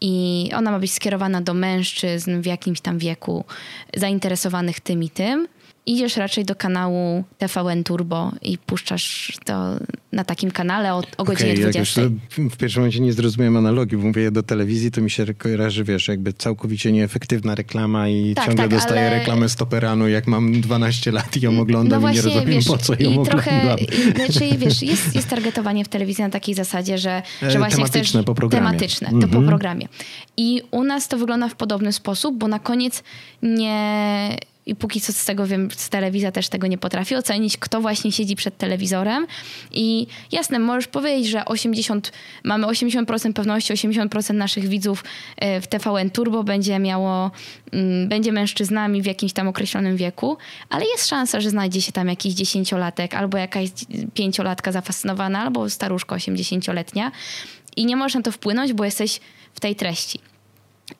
[0.00, 3.44] i ona ma być skierowana do mężczyzn w jakimś tam wieku
[3.96, 5.48] zainteresowanych tym i tym
[5.88, 9.76] idziesz raczej do kanału TVN Turbo i puszczasz to
[10.12, 12.02] na takim kanale o, o godzinie okay, 20.
[12.50, 16.08] w pierwszym momencie nie zrozumiałem analogii, bo mówię do telewizji, to mi się kojarzy, wiesz,
[16.08, 19.18] jakby całkowicie nieefektywna reklama i tak, ciągle tak, dostaję ale...
[19.18, 22.66] reklamę stoperanu, jak mam 12 lat i ją no oglądam no i nie rozumiem wiesz,
[22.66, 23.76] po co ją i trochę,
[24.14, 28.20] Znaczy, wiesz, jest, jest targetowanie w telewizji na takiej zasadzie, że, że e, właśnie tematyczne
[28.20, 28.26] chcesz...
[28.26, 28.66] po programie.
[28.66, 29.46] Tematyczne, to po mhm.
[29.46, 29.88] programie.
[30.36, 33.02] I u nas to wygląda w podobny sposób, bo na koniec
[33.42, 34.36] nie
[34.68, 38.12] i póki co z tego wiem, z telewizja też tego nie potrafi ocenić, kto właśnie
[38.12, 39.26] siedzi przed telewizorem.
[39.72, 42.12] I jasne, możesz powiedzieć, że 80,
[42.44, 45.04] mamy 80% pewności, 80% naszych widzów
[45.36, 47.30] e, w TVN Turbo będzie miało,
[47.72, 50.36] mm, będzie mężczyznami w jakimś tam określonym wieku,
[50.68, 53.68] ale jest szansa, że znajdzie się tam jakiś dziesięciolatek albo jakaś
[54.14, 57.12] pięciolatka zafascynowana, albo staruszka 80-letnia.
[57.76, 59.20] I nie można to wpłynąć, bo jesteś
[59.54, 60.20] w tej treści.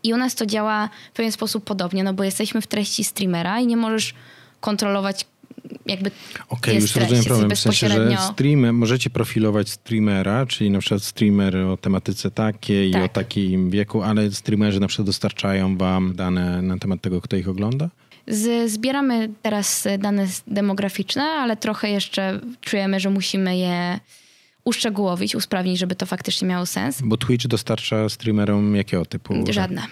[0.03, 3.61] I u nas to działa w pewien sposób podobnie, no bo jesteśmy w treści streamera
[3.61, 4.15] i nie możesz
[4.61, 5.27] kontrolować
[5.87, 6.11] jakby
[6.49, 7.51] Okej, okay, już rozumiem problem.
[7.51, 13.03] W sensie, że streamer, możecie profilować streamera, czyli na przykład streamer o tematyce takiej tak.
[13.03, 17.37] i o takim wieku, ale streamerzy na przykład dostarczają wam dane na temat tego, kto
[17.37, 17.89] ich ogląda?
[18.27, 24.01] Z, zbieramy teraz dane demograficzne, ale trochę jeszcze czujemy, że musimy je
[24.69, 27.01] uszczegółowić, usprawnić, żeby to faktycznie miało sens.
[27.05, 29.35] Bo Twitch dostarcza streamerom jakiego typu?
[29.51, 29.83] Żadne.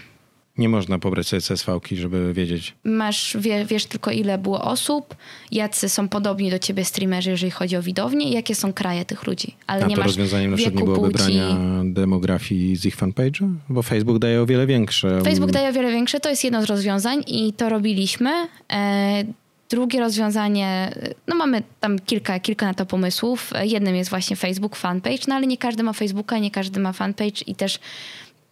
[0.58, 2.74] Nie można pobrać sobie CSV-ki, żeby wiedzieć.
[2.84, 5.14] Masz, wie, wiesz tylko ile było osób,
[5.52, 9.26] jacy są podobni do ciebie streamerzy, jeżeli chodzi o widownię i jakie są kraje tych
[9.26, 9.54] ludzi.
[9.66, 11.24] Ale A nie to masz rozwiązaniem na przykład nie byłoby płci.
[11.24, 13.54] brania demografii z ich fanpage'a?
[13.68, 15.22] Bo Facebook daje o wiele większe.
[15.24, 18.30] Facebook daje o wiele większe, to jest jedno z rozwiązań i to robiliśmy.
[18.72, 19.24] E
[19.70, 20.92] Drugie rozwiązanie,
[21.26, 23.50] no mamy tam kilka, kilka na to pomysłów.
[23.62, 27.42] Jednym jest właśnie Facebook fanpage, no ale nie każdy ma Facebooka, nie każdy ma fanpage
[27.46, 27.78] i też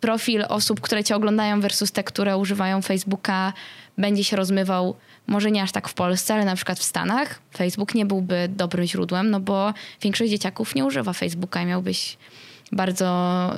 [0.00, 3.52] profil osób, które cię oglądają versus te, które używają Facebooka
[3.98, 4.96] będzie się rozmywał
[5.26, 7.40] może nie aż tak w Polsce, ale na przykład w Stanach.
[7.56, 12.16] Facebook nie byłby dobrym źródłem, no bo większość dzieciaków nie używa Facebooka i miałbyś
[12.72, 13.50] bardzo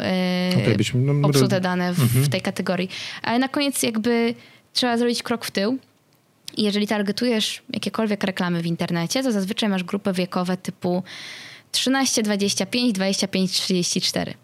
[0.67, 2.25] yy, być, no, dane w, mhm.
[2.25, 2.89] w tej kategorii.
[3.23, 4.35] Ale na koniec jakby
[4.73, 5.79] trzeba zrobić krok w tył
[6.57, 11.03] i jeżeli targetujesz jakiekolwiek reklamy w internecie, to zazwyczaj masz grupy wiekowe typu
[11.73, 14.35] 13, 25, 25, 34.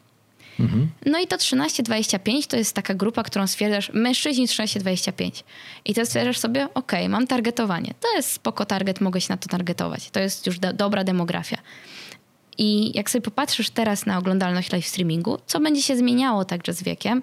[0.61, 0.91] Mhm.
[1.07, 5.43] No i to 13-25 to jest taka grupa, którą stwierdzasz, mężczyźni 13-25.
[5.85, 7.95] I to stwierdzasz sobie, ok, mam targetowanie.
[8.01, 10.11] To jest spoko target, mogę się na to targetować.
[10.11, 11.59] To jest już do, dobra demografia.
[12.59, 16.83] I jak sobie popatrzysz teraz na oglądalność live streamingu, co będzie się zmieniało także z
[16.83, 17.23] wiekiem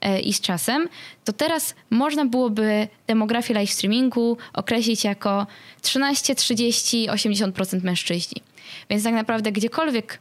[0.00, 0.88] e, i z czasem,
[1.24, 5.46] to teraz można byłoby demografię live streamingu określić jako
[5.82, 8.42] 13, 30, 80% mężczyźni.
[8.90, 10.18] Więc tak naprawdę gdziekolwiek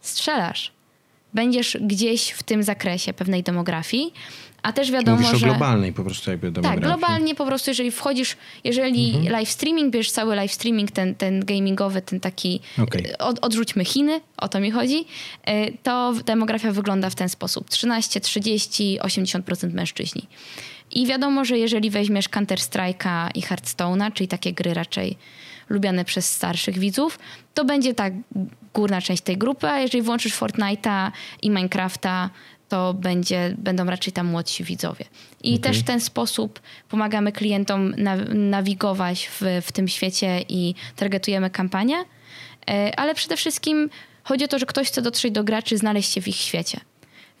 [0.00, 0.72] strzelasz,
[1.34, 4.12] będziesz gdzieś w tym zakresie pewnej demografii.
[4.62, 5.46] A też wiadomo, Mówisz że...
[5.46, 6.82] o globalnej po prostu jakby demografii.
[6.82, 9.32] Tak, globalnie po prostu, jeżeli wchodzisz, jeżeli mhm.
[9.32, 13.18] live streaming, bierzesz cały live streaming, ten, ten gamingowy, ten taki, okay.
[13.18, 15.04] od, odrzućmy Chiny, o to mi chodzi,
[15.44, 17.70] e, to demografia wygląda w ten sposób.
[17.70, 20.26] 13, 30, 80% mężczyźni.
[20.90, 25.16] I wiadomo, że jeżeli weźmiesz Counter-Strike'a i Hearthstone'a, czyli takie gry raczej
[25.68, 27.18] lubiane przez starszych widzów,
[27.54, 28.04] to będzie ta
[28.74, 31.10] górna część tej grupy, a jeżeli włączysz Fortnite'a
[31.42, 32.30] i Minecrafta,
[32.70, 35.04] to będzie, będą raczej tam młodsi widzowie.
[35.42, 35.62] I okay.
[35.62, 37.94] też w ten sposób pomagamy klientom
[38.34, 41.96] nawigować w, w tym świecie i targetujemy kampanię,
[42.70, 43.90] e, ale przede wszystkim
[44.22, 46.80] chodzi o to, że ktoś chce dotrzeć do graczy, znaleźć się w ich świecie.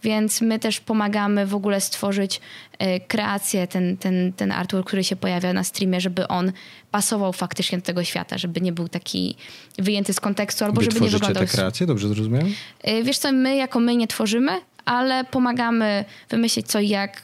[0.02, 2.40] Więc my też pomagamy w ogóle stworzyć
[2.78, 6.52] e, kreację, ten, ten, ten artwork, który się pojawia na streamie, żeby on
[6.90, 9.36] pasował faktycznie do tego świata, żeby nie był taki
[9.78, 11.46] wyjęty z kontekstu albo Wy żeby nie wyglądał...
[11.46, 12.54] te kreacje, dobrze zrozumiałem?
[12.82, 17.22] E, Wiesz co, my jako my nie tworzymy, ale pomagamy wymyślić co i jak.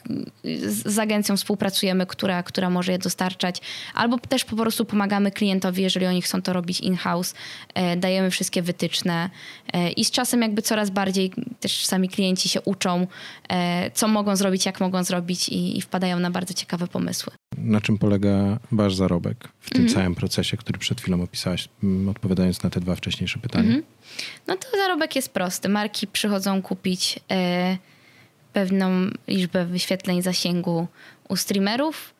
[0.67, 3.61] Z, agencją współpracujemy, która, która może je dostarczać,
[3.93, 7.33] albo też po prostu pomagamy klientowi, jeżeli oni chcą to robić in-house.
[7.73, 9.29] E, dajemy wszystkie wytyczne
[9.73, 13.07] e, i z czasem jakby coraz bardziej też sami klienci się uczą,
[13.49, 17.33] e, co mogą zrobić, jak mogą zrobić i, i wpadają na bardzo ciekawe pomysły.
[17.57, 21.69] Na czym polega wasz zarobek w tym całym procesie, który przed chwilą opisałaś,
[22.09, 23.75] odpowiadając na te dwa wcześniejsze pytania?
[24.47, 25.69] No to zarobek jest prosty.
[25.69, 27.77] Marki przychodzą kupić e,
[28.53, 28.89] pewną
[29.27, 30.87] liczbę wyświetleń zasięgu
[31.29, 32.13] u streamerów.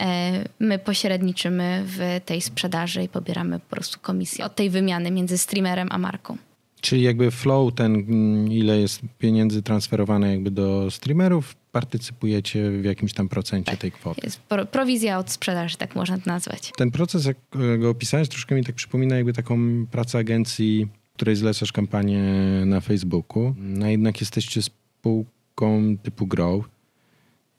[0.00, 5.38] E, my pośredniczymy w tej sprzedaży i pobieramy po prostu komisję od tej wymiany między
[5.38, 6.36] streamerem a marką.
[6.80, 13.12] Czyli jakby flow ten, mm, ile jest pieniędzy transferowane jakby do streamerów, partycypujecie w jakimś
[13.12, 14.20] tam procencie tej kwoty.
[14.24, 16.72] Jest pro, prowizja od sprzedaży, tak można to nazwać.
[16.76, 17.36] Ten proces, jak
[17.78, 22.22] go opisałeś, troszkę mi tak przypomina jakby taką pracę agencji, której zlecasz kampanię
[22.66, 23.54] na Facebooku.
[23.58, 26.64] No jednak jesteście spółką typu Grow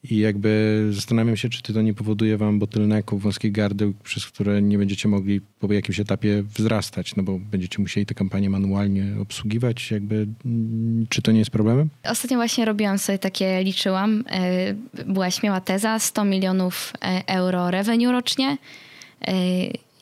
[0.03, 4.77] i jakby zastanawiam się, czy to nie powoduje wam bottlenecków, wąskich gardeł, przez które nie
[4.77, 9.91] będziecie mogli po jakimś etapie wzrastać, no bo będziecie musieli te kampanie manualnie obsługiwać.
[9.91, 11.89] Jakby, mm, czy to nie jest problemem?
[12.03, 14.73] Ostatnio właśnie robiłam sobie takie, liczyłam, e,
[15.05, 18.57] była śmiała teza, 100 milionów e, euro revenue rocznie.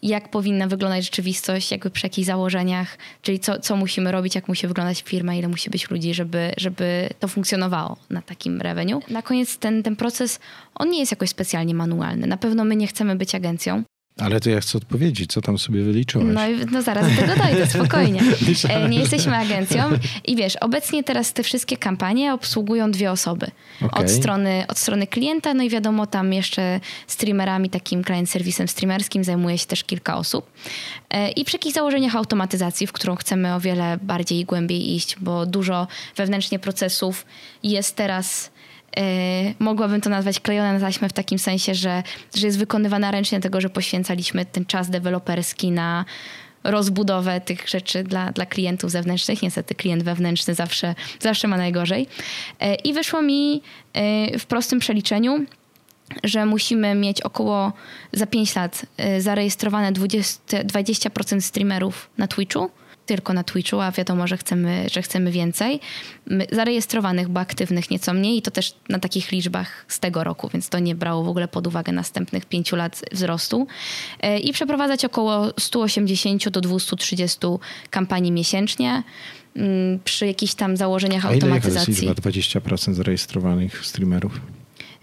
[0.06, 4.68] Jak powinna wyglądać rzeczywistość, jakby przy jakich założeniach, czyli co, co musimy robić, jak musi
[4.68, 9.00] wyglądać firma, ile musi być ludzi, żeby, żeby to funkcjonowało na takim revenue.
[9.10, 10.39] Na koniec ten, ten proces,
[10.76, 12.28] on nie jest jakoś specjalnie manualny.
[12.28, 13.84] Na pewno my nie chcemy być agencją,
[14.19, 16.28] Ale to ja chcę odpowiedzieć, co tam sobie wyliczyłaś.
[16.34, 18.21] no, no zaraz do tego dojdę, spokojnie.
[18.69, 19.84] E, Nie jesteśmy agencją
[20.25, 23.47] i wiesz, obecnie teraz te wszystkie kampanie obsługują dwie osoby.
[23.82, 24.04] Okej.
[24.06, 29.23] Od, strony, od strony klienta, no i wiadomo, tam jeszcze streamerami, takim client serwisem streamerskim
[29.23, 30.51] zajmuje się też kilka osób.
[31.10, 35.15] E, I przy jakich założeniach automatyzacji, w którą chcemy o wiele bardziej i głębiej iść,
[35.19, 37.25] bo dużo wewnętrznie procesów
[37.63, 38.51] jest teraz
[39.60, 42.03] mogłabym to nazwać klejone na taśmę w takim sensie, że,
[42.36, 46.05] że jest wykonywana ręcznie, dlatego że poświęcaliśmy ten czas deweloperski na
[46.63, 49.41] rozbudowę tych rzeczy dla, dla klientów zewnętrznych.
[49.41, 52.08] Niestety klient wewnętrzny zawsze, zawsze ma najgorzej.
[52.60, 53.62] E, I wyszło mi
[53.93, 55.45] e, w prostym przeliczeniu,
[56.23, 57.73] że musimy mieć około
[58.13, 58.86] za 5 lat
[59.19, 62.69] zarejestrowane 20, 20% streamerów na Twitchu.
[63.06, 65.80] Tylko na Twitchu, a wiadomo, że chcemy, że chcemy więcej.
[66.52, 70.70] Zarejestrowanych, bo aktywnych nieco mniej i to też na takich liczbach z tego roku, więc
[70.70, 73.68] to nie brało w ogóle pod uwagę następnych pięciu lat wzrostu.
[74.22, 77.39] E, I przeprowadzać około 180 do 230
[77.89, 79.04] kampanii miesięcznie
[79.56, 81.94] mm, przy jakichś tam założeniach A ile automatyzacji.
[81.94, 84.39] liczba 20% zarejestrowanych streamerów?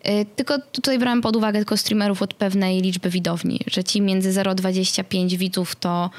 [0.09, 4.33] Y, Tylko tutaj brałem pod uwagę tylko streamerów od pewnej liczby widowni, że ci między
[4.33, 6.11] 0,25 widzów to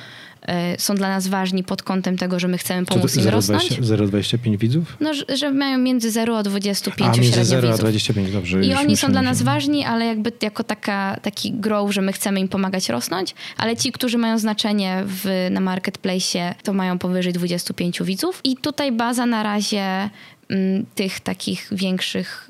[0.77, 3.63] są dla nas ważni pod kątem tego, że my chcemy To pomóc im rosnąć.
[3.82, 4.97] 0,25 widzów?
[4.99, 7.79] No, że- że mają między 0 a 25 A, między średnio 0 a widzów.
[7.84, 8.62] 25, dobrze.
[8.65, 12.13] I oni są dla nas że- ważni, ale jakby jako taka, taki grow, że my
[12.13, 17.34] chcemy im pomagać rosnąć, ale ci, którzy mają znaczenie w, na marketplace, to mają powyżej
[17.34, 18.41] 25 widzów.
[18.43, 20.10] I tutaj baza na razie
[20.49, 22.49] mm, tych takich większych,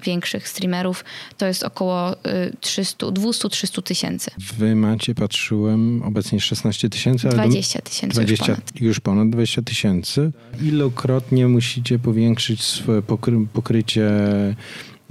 [0.00, 1.04] większych streamerów
[1.38, 2.16] to jest około y,
[2.60, 4.30] 300, 200-300 tysięcy.
[4.58, 8.80] Wy macie, patrzyłem, obecnie 16 tysięcy, ale do- 20 tysięcy już 20, ponad.
[8.80, 10.32] już ponad 20 tysięcy.
[10.62, 14.10] Ilokrotnie musicie powiększyć swoje pokry, pokrycie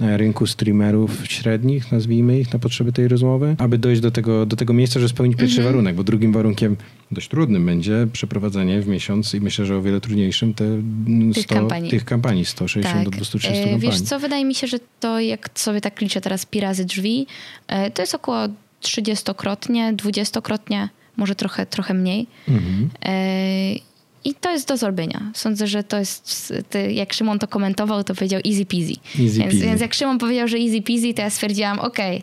[0.00, 4.72] rynku streamerów średnich, nazwijmy ich, na potrzeby tej rozmowy, aby dojść do tego, do tego
[4.72, 5.74] miejsca, żeby spełnić pierwszy Mhm.
[5.74, 6.76] warunek, bo drugim warunkiem
[7.10, 11.44] dość trudnym będzie przeprowadzenie w miesiąc i myślę, że o wiele trudniejszym te mm, Tych
[11.44, 11.90] 100, kampanii.
[11.90, 13.80] tych kampanii 160 do 230 E, kampanii.
[13.80, 17.26] Wiesz co, wydaje mi się, że to jak sobie tak liczę teraz pi razy drzwi,
[17.68, 18.38] e, to jest około
[18.82, 22.26] 30-krotnie, 20-krotnie, może trochę, trochę mniej.
[22.48, 22.90] Mhm.
[23.04, 23.89] E,
[24.24, 25.30] I to jest do zrobienia.
[25.34, 28.92] Sądzę, że to jest, ty- jak Szymon to komentował, to powiedział easy peasy.
[29.22, 29.58] Easy więc, peasy.
[29.66, 32.22] więc jak Szymon powiedział, że easy peasy, to ja stwierdziłam, okej,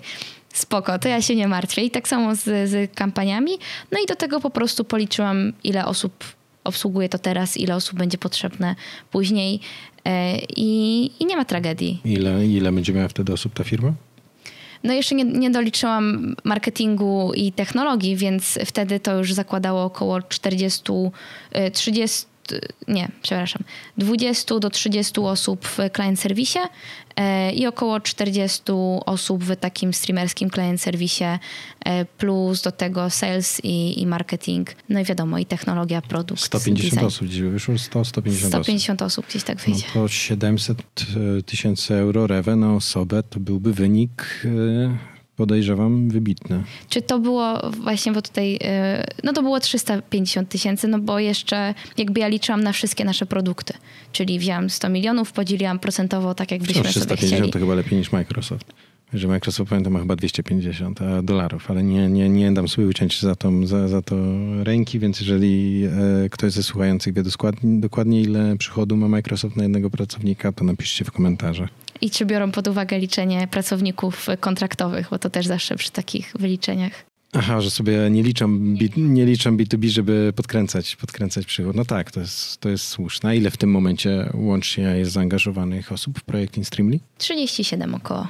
[0.54, 1.82] spoko, to ja się nie martwię.
[1.82, 3.52] I tak samo z, z kampaniami.
[3.92, 6.24] No i do tego po prostu policzyłam, ile osób
[6.64, 8.76] obsługuje to teraz, ile osób będzie potrzebne
[9.12, 9.60] później.
[10.06, 12.02] E, I, i nie ma tragedii.
[12.06, 13.94] Ile, ile będzie miała wtedy osób ta firma?
[14.88, 20.84] No jeszcze nie, nie doliczyłam marketingu i technologii, więc wtedy to już zakładało około 40,
[21.68, 22.26] y, 30,
[22.88, 23.64] nie, przepraszam,
[23.98, 26.60] 20 do 30 osób w client serwisie
[27.16, 28.64] e, i około 40
[29.06, 31.24] osób w takim streamerskim client serwisie,
[31.86, 36.92] e, plus do tego sales i, i marketing, no i wiadomo, i technologia, produkt, 150
[36.92, 37.06] design.
[37.06, 39.08] osób dziś wyszło, 100, 150, 150 osób.
[39.08, 39.86] osób gdzieś tak wyjdzie.
[39.96, 44.42] No to 700 e, tysięcy euro rewe na osobę to byłby wynik
[45.38, 46.64] podejrzewam wybitny.
[46.90, 51.74] Czy to było właśnie, bo tutaj, e, no to było 350 tysięcy, no bo jeszcze
[51.98, 53.74] jakby ja liczyłam na wszystkie nasze produkty,
[54.12, 57.52] czyli wziąłam 100 milionów, podzieliłam procentowo tak, jakbyśmy no, 350 sobie chcieli.
[57.52, 58.74] to chyba lepiej niż Microsoft.
[59.14, 63.36] Że Microsoft pamiętam ma chyba 250 dolarów, ale nie, nie, nie dam sobie uciąć za,
[63.36, 64.16] tą, za, za to
[64.64, 69.64] ręki, więc jeżeli e, ktoś ze słuchających wie dokładnie, dokładnie ile przychodu ma Microsoft na
[69.64, 71.70] jednego pracownika, to napiszcie w komentarzach.
[72.02, 77.06] I czy biorą pod uwagę liczenie pracowników kontraktowych, bo to też zawsze przy takich wyliczeniach.
[77.34, 78.48] Aha, że sobie nie liczą,
[78.98, 81.76] nie liczą B2B, żeby podkręcać, podkręcać przychód.
[81.76, 83.30] No tak, to jest, to jest słuszne.
[83.30, 87.00] A ile w tym momencie łącznie jest zaangażowanych osób w projekt InStreamly?
[87.18, 88.28] 37 około.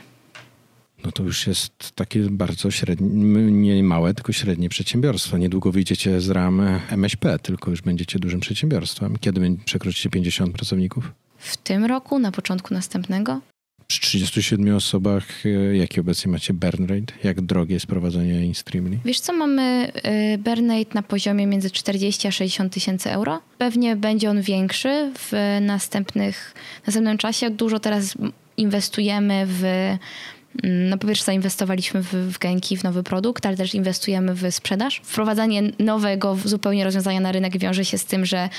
[1.06, 5.38] No to już jest takie bardzo średnie, nie małe, tylko średnie przedsiębiorstwo.
[5.38, 9.18] Niedługo wyjdziecie z ram MŚP, tylko już będziecie dużym przedsiębiorstwem.
[9.20, 11.12] Kiedy przekroczycie 50 pracowników?
[11.38, 13.42] W tym roku, na początku następnego?
[13.88, 17.14] Przy 37 osobach, e, jaki obecnie macie burn rate?
[17.24, 19.00] Jak drogie jest prowadzenie InStreamly?
[19.06, 23.42] Wiesz co, mamy e, burn rate na poziomie między 40 a 60 tysięcy euro.
[23.58, 26.54] Pewnie będzie on większy w następnych,
[26.88, 27.50] następnym czasie.
[27.50, 28.18] Dużo teraz
[28.58, 33.76] inwestujemy w mm, no po pierwsze zainwestowaliśmy w, w Genki, w nowy produkt, ale też
[33.76, 35.02] inwestujemy w sprzedaż.
[35.04, 38.50] Wprowadzanie nowego zupełnie rozwiązania na rynek wiąże się z tym, że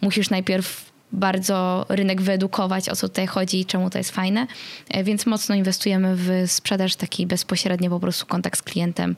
[0.00, 4.46] musisz najpierw bardzo rynek wyedukować, o co tutaj chodzi i czemu to jest fajne.
[4.88, 9.16] E, więc mocno inwestujemy w sprzedaż, taki bezpośredni po prostu kontakt z klientem.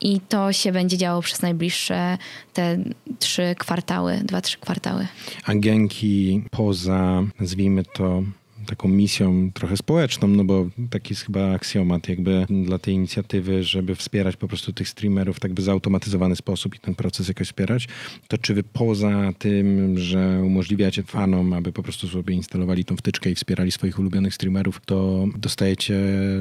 [0.00, 2.18] I to się będzie działo przez najbliższe
[2.52, 2.78] te
[3.18, 5.06] trzy kwartały, dwa, trzy kwartały.
[5.44, 8.22] Agenki poza, nazwijmy to,
[8.66, 13.94] taką misją trochę społeczną, no bo taki jest chyba aksjomat jakby dla tej inicjatywy, żeby
[13.94, 17.88] wspierać po prostu tych streamerów tak by zautomatyzowany sposób i ten proces jakoś wspierać,
[18.28, 23.30] to czy wy poza tym, że umożliwiacie fanom, aby po prostu sobie instalowali tą wtyczkę
[23.30, 25.94] i wspierali swoich ulubionych streamerów, to dostajecie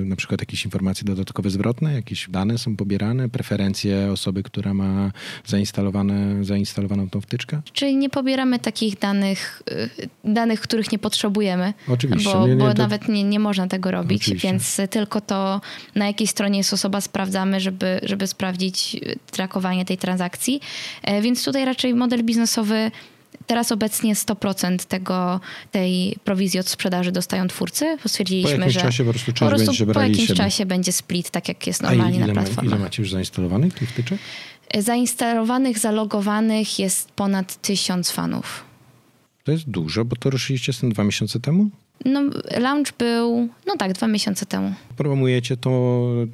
[0.05, 5.11] na przykład jakieś informacje dodatkowe zwrotne, jakieś dane są pobierane, preferencje osoby, która ma
[5.45, 7.61] zainstalowane, zainstalowaną tą wtyczkę?
[7.73, 11.73] Czyli nie pobieramy takich danych, y, danych, których nie potrzebujemy.
[11.87, 12.33] Oczywiście Oczywiście.
[12.33, 12.81] Bo, nie, nie, bo to...
[12.81, 14.47] nawet nie, nie można tego robić, Oczywiście.
[14.47, 15.61] więc tylko to,
[15.95, 18.97] na jakiej stronie jest osoba, sprawdzamy, żeby, żeby sprawdzić
[19.31, 20.61] trakowanie tej transakcji.
[21.03, 22.91] E, więc tutaj raczej model biznesowy
[23.47, 25.39] Teraz obecnie 100% tego,
[25.71, 27.97] tej prowizji od sprzedaży dostają twórcy.
[28.07, 30.35] Stwierdziliśmy, po jakimś że czasie po prostu, po, prostu po jakimś siebie.
[30.35, 32.65] czasie będzie split, tak jak jest normalnie na platformach.
[32.65, 34.19] Ma, ile macie już zainstalowanych tych wtyczek?
[34.79, 38.63] Zainstalowanych, zalogowanych jest ponad tysiąc fanów.
[39.43, 41.69] To jest dużo, bo to ruszyliście z tym dwa miesiące temu?
[42.05, 42.21] No,
[42.59, 44.73] launch był, no tak, dwa miesiące temu.
[44.97, 45.69] Promujecie to,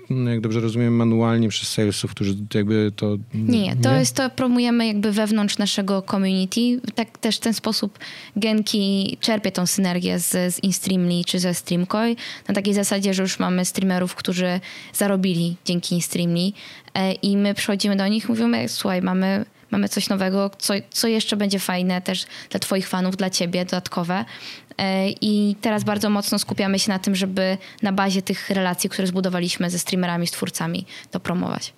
[0.09, 3.17] no, jak dobrze rozumiem, manualnie przez salesów, którzy jakby to...
[3.33, 6.81] Nie, nie, to jest to promujemy jakby wewnątrz naszego community.
[6.95, 7.99] Tak też w ten sposób
[8.35, 12.15] Genki czerpie tą synergię z, z InStreamly czy ze Streamcoin.
[12.47, 14.59] Na takiej zasadzie, że już mamy streamerów, którzy
[14.93, 16.51] zarobili dzięki InStreamly
[16.93, 21.07] e, i my przychodzimy do nich i mówimy, słuchaj, mamy mamy coś nowego, co, co
[21.07, 24.25] jeszcze będzie fajne też dla Twoich fanów, dla Ciebie, dodatkowe.
[24.77, 29.07] E, I teraz bardzo mocno skupiamy się na tym, żeby na bazie tych relacji, które
[29.07, 31.73] zbudowaliśmy ze streamerami, z twórcami, to promować.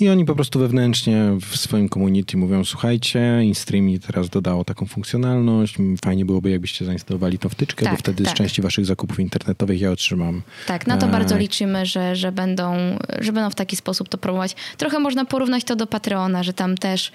[0.00, 5.76] I oni po prostu wewnętrznie w swoim community mówią, słuchajcie, InStreamy teraz dodało taką funkcjonalność,
[6.04, 8.32] fajnie byłoby jakbyście zainstalowali tą wtyczkę, tak, bo wtedy tak.
[8.32, 10.42] z części waszych zakupów internetowych ja otrzymam.
[10.66, 11.10] Tak, na to e...
[11.10, 12.74] bardzo liczymy, że, że, będą,
[13.20, 14.56] że będą w taki sposób to promować.
[14.76, 17.12] Trochę można porównać to do Patreona, że tam też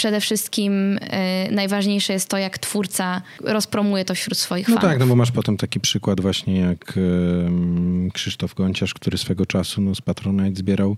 [0.00, 4.82] przede wszystkim y, najważniejsze jest to, jak twórca rozpromuje to wśród swoich no fanów.
[4.82, 9.46] No tak, no bo masz potem taki przykład właśnie jak y, Krzysztof Gonciarz, który swego
[9.46, 10.96] czasu no, z Patronite zbierał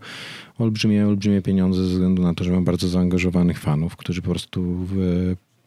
[0.58, 4.86] olbrzymie, olbrzymie pieniądze ze względu na to, że ma bardzo zaangażowanych fanów, którzy po prostu
[4.90, 4.96] w,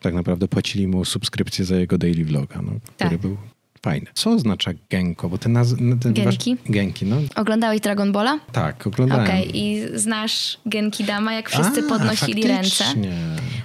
[0.01, 3.19] tak naprawdę płacili mu subskrypcję za jego daily vloga, no, który tak.
[3.19, 3.37] był
[3.85, 4.11] fajne.
[4.13, 5.29] Co oznacza Genko?
[5.29, 5.37] Bo.
[5.37, 5.53] Ten
[6.13, 6.55] genki?
[6.55, 6.65] Wasz...
[6.69, 7.17] Genki, no.
[7.35, 8.39] Oglądałeś Dragon Balla?
[8.51, 9.25] Tak, oglądałem.
[9.25, 9.59] Okej, okay.
[9.59, 12.85] i znasz Genki Dama, jak wszyscy A, podnosili faktycznie.
[12.85, 13.09] ręce?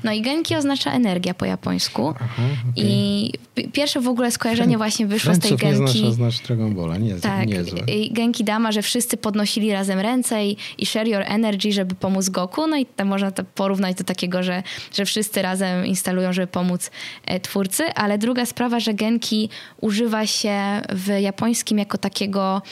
[0.05, 2.15] No i Genki oznacza energia po japońsku.
[2.21, 2.85] Aha, okay.
[2.85, 3.33] I
[3.73, 6.03] pierwsze w ogóle skojarzenie właśnie wyszło z tej Genki.
[6.03, 7.81] nie znasz, Dragon Balla, nie, tak, niezłe.
[7.81, 12.29] I Genki Dama, że wszyscy podnosili razem ręce i, i share your energy, żeby pomóc
[12.29, 12.67] Goku.
[12.67, 16.91] No i tam można to porównać do takiego, że, że wszyscy razem instalują, żeby pomóc
[17.27, 17.85] e, twórcy.
[17.95, 19.49] Ale druga sprawa, że Genki
[19.81, 20.57] używa się
[20.93, 22.63] w japońskim jako takiego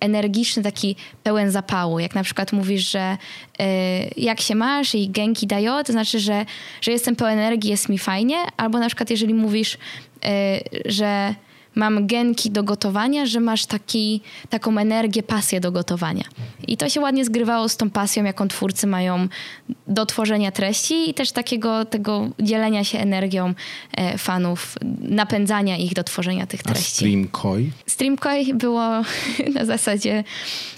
[0.00, 1.98] energiczny, taki pełen zapału.
[1.98, 3.16] Jak na przykład mówisz, że
[3.60, 3.64] y,
[4.16, 6.46] jak się masz i genki dają, to znaczy, że,
[6.80, 8.36] że jestem pełen energii, jest mi fajnie.
[8.56, 9.78] Albo na przykład jeżeli mówisz,
[10.86, 11.34] że
[11.74, 16.24] mam genki do gotowania, że masz taki, taką energię, pasję do gotowania.
[16.68, 19.28] I to się ładnie zgrywało z tą pasją, jaką twórcy mają
[19.86, 23.54] do tworzenia treści i też takiego tego dzielenia się energią
[23.92, 26.92] e, fanów, napędzania ich do tworzenia tych treści.
[26.92, 27.70] A Streamkoi?
[27.86, 28.82] Streamkoi było
[29.56, 30.24] na zasadzie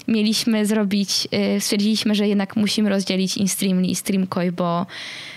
[0.07, 5.32] mieliśmy zrobić, e, stwierdziliśmy, że jednak musimy rozdzielić InStreamly i Streamkoi, bo Y,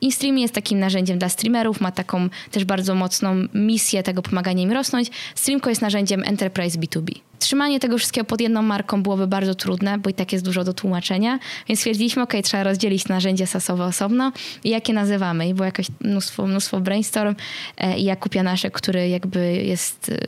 [0.00, 4.72] InStream jest takim narzędziem dla streamerów, ma taką też bardzo mocną misję tego pomagania im
[4.72, 5.10] rosnąć.
[5.34, 7.20] Streamco jest narzędziem Enterprise B2B.
[7.38, 10.74] Trzymanie tego wszystkiego pod jedną marką byłoby bardzo trudne, bo i tak jest dużo do
[10.74, 14.32] tłumaczenia, więc stwierdziliśmy, ok, trzeba rozdzielić narzędzie sasowe osobno
[14.64, 15.48] i jakie nazywamy.
[15.48, 17.34] I było jakoś mnóstwo, mnóstwo brainstorm
[17.76, 20.18] e, i Jakub Janaszek, który jakby jest e,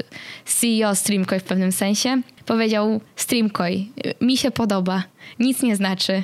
[0.45, 5.03] CEO Streamcoin w pewnym sensie, powiedział Streamcoin, mi się podoba,
[5.38, 6.22] nic nie znaczy,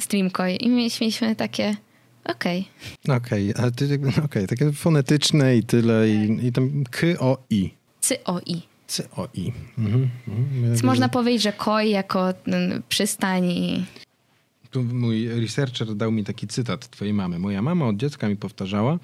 [0.00, 1.76] Streamcoin i mieliśmy takie
[2.24, 2.68] okej.
[3.04, 3.16] Okay.
[3.16, 7.70] Okej, okay, ale ty, okay, takie fonetyczne i tyle i, i tam k, o, i.
[8.00, 8.62] C, o, i.
[8.86, 9.52] C, o, i.
[9.78, 10.62] Mhm, mhm.
[10.62, 12.34] Więc można powiedzieć, że koi jako
[12.88, 13.84] przystań i...
[14.70, 17.38] Tu mój researcher dał mi taki cytat twojej mamy.
[17.38, 18.98] Moja mama od dziecka mi powtarzała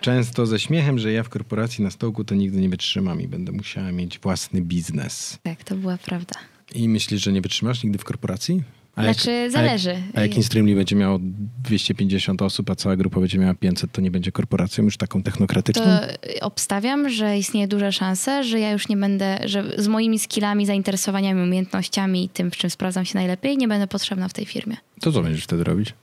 [0.00, 3.52] często ze śmiechem, że ja w korporacji na stołku to nigdy nie wytrzymam i będę
[3.52, 5.38] musiała mieć własny biznes.
[5.42, 6.34] Tak, to była prawda.
[6.74, 8.62] I myślisz, że nie wytrzymasz nigdy w korporacji?
[8.98, 9.90] A znaczy, jak, zależy.
[9.90, 11.18] A jak, a jak InStreamly będzie miał
[11.64, 15.84] 250 osób, a cała grupa będzie miała 500, to nie będzie korporacją już taką technokratyczną?
[15.84, 20.66] To obstawiam, że istnieje duża szansa, że ja już nie będę, że z moimi skillami,
[20.66, 24.76] zainteresowaniami, umiejętnościami i tym, w czym sprawdzam się najlepiej, nie będę potrzebna w tej firmie.
[25.00, 25.94] To co będziesz wtedy robić?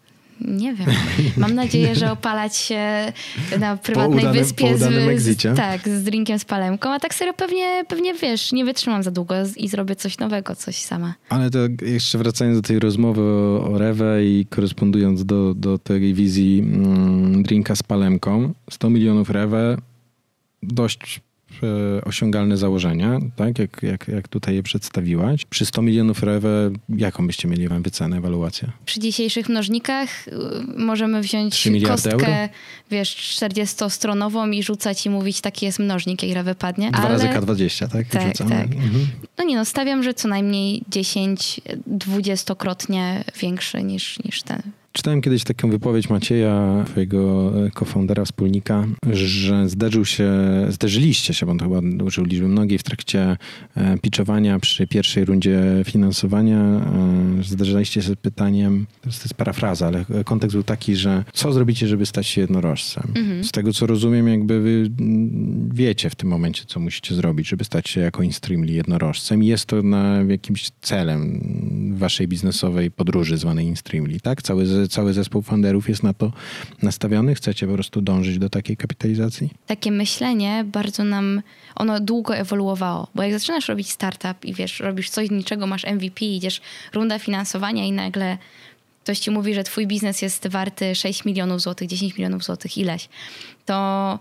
[0.42, 0.88] Nie wiem.
[1.38, 3.14] Mam nadzieję, że opalać się
[3.60, 7.84] na prywatnej udanym, wyspie z, z, tak, z drinkiem z palemką, a tak serio pewnie,
[7.88, 11.14] pewnie wiesz, nie wytrzymam za długo i zrobię coś nowego, coś sama.
[11.30, 16.14] Ale to jeszcze wracając do tej rozmowy o, o Rewe i korespondując do, do tej
[16.14, 19.78] wizji mm, drinka z palemką, 100 milionów Rewe
[20.64, 21.22] dość
[22.06, 25.46] osiągalne założenia, tak, jak, jak, jak tutaj je przedstawiłaś.
[25.46, 28.72] Przy 100 milionów REWE, jaką byście mieli wam wycenę, ewaluację?
[28.86, 30.32] Przy dzisiejszych mnożnikach y,
[30.78, 32.26] możemy wziąć kostkę, euro?
[32.92, 36.92] wiesz, 40-stronową i rzucać i mówić, taki jest mnożnik, jak REWE padnie.
[36.92, 37.10] Dwa ale...
[37.10, 38.08] razy K20, tak?
[38.08, 38.50] Tak, tak.
[38.50, 39.08] Mhm.
[39.38, 44.62] No nie no, stawiam, że co najmniej 10-20-krotnie większy niż, niż ten
[44.96, 50.32] Czytałem kiedyś taką wypowiedź Macieja, twojego co-foundera, wspólnika, że zderzył się,
[50.70, 53.38] zderzyliście się, bo on chyba użył liczby mnogiej w trakcie
[53.76, 56.60] e, pitchowania przy pierwszej rundzie finansowania.
[56.60, 61.88] E, zderzyliście się z pytaniem, to jest parafraza, ale kontekst był taki, że co zrobicie,
[61.88, 63.04] żeby stać się jednorożcem?
[63.16, 63.44] Mhm.
[63.44, 64.92] Z tego, co rozumiem, jakby wy
[65.74, 69.44] wiecie w tym momencie, co musicie zrobić, żeby stać się jako InStreamly jednorożcem.
[69.44, 71.42] Jest to na jakimś celem
[71.98, 74.42] waszej biznesowej podróży zwanej InStreamly, tak?
[74.42, 76.32] Cały cały zespół funderów jest na to
[76.82, 77.36] nastawiony?
[77.36, 79.50] Chcecie po prostu dążyć do takiej kapitalizacji?
[79.68, 81.42] Takie myślenie bardzo nam,
[81.76, 86.26] ono długo ewoluowało, bo jak zaczynasz robić startup i wiesz, robisz coś, niczego masz MVP,
[86.26, 86.62] idziesz
[86.94, 88.38] runda finansowania i nagle
[89.04, 93.10] ktoś ci mówi, że twój biznes jest warty 6 milionów złotych, 10 milionów złotych, ileś,
[93.66, 94.20] to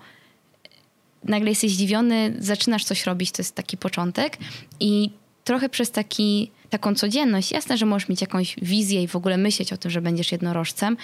[1.25, 4.39] nagle jesteś zdziwiony, zaczynasz coś robić, to jest taki początek
[4.81, 5.11] i
[5.45, 7.53] trochę przez taki taką codzienność.
[7.53, 10.97] Jasne, że możesz mieć jakąś wizję i w ogóle myśleć o tym, że będziesz jednorożcem,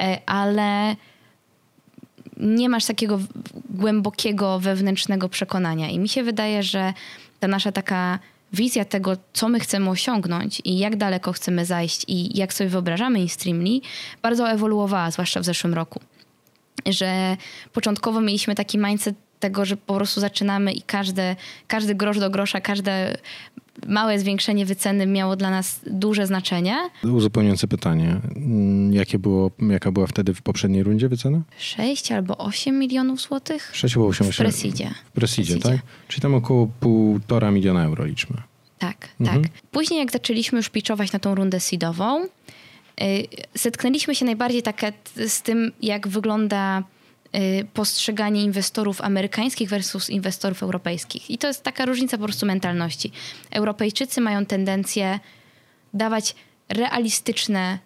[0.00, 0.96] e, ale
[2.36, 3.20] nie masz takiego
[3.70, 5.88] głębokiego wewnętrznego przekonania.
[5.88, 6.92] I mi się wydaje, że
[7.40, 8.18] ta nasza taka
[8.52, 13.20] wizja tego, co my chcemy osiągnąć i jak daleko chcemy zajść i jak sobie wyobrażamy
[13.20, 13.80] InStreamly,
[14.22, 16.00] bardzo ewoluowała, zwłaszcza w zeszłym roku.
[16.86, 17.36] Że
[17.72, 22.60] początkowo mieliśmy taki mindset tego, że po prostu zaczynamy i każde, każdy grosz do grosza,
[22.60, 23.16] każde
[23.86, 26.76] małe zwiększenie wyceny miało dla nas duże znaczenie.
[27.04, 28.20] Uzupełniające pytanie.
[28.36, 31.40] Mm, jakie było, jaka była wtedy w poprzedniej rundzie wycena?
[31.58, 33.70] 6 albo 8 milionów złotych?
[33.72, 34.90] 6 albo 8 W Presidzie.
[35.04, 35.78] W Presidzie, tak?
[36.08, 38.36] Czyli tam około półtora miliona euro liczmy.
[38.78, 39.42] Tak, mhm.
[39.42, 39.52] tak.
[39.70, 42.26] Później jak zaczęliśmy już pitchować na tą rundę seedową,
[43.54, 44.80] zetknęliśmy się najbardziej tak
[45.28, 46.82] z tym, jak wygląda
[47.74, 51.30] postrzeganie inwestorów amerykańskich versus inwestorów europejskich.
[51.30, 53.12] I to jest taka różnica po prostu mentalności.
[53.50, 55.20] Europejczycy mają tendencję
[55.94, 56.34] dawać
[56.68, 57.78] realistyczne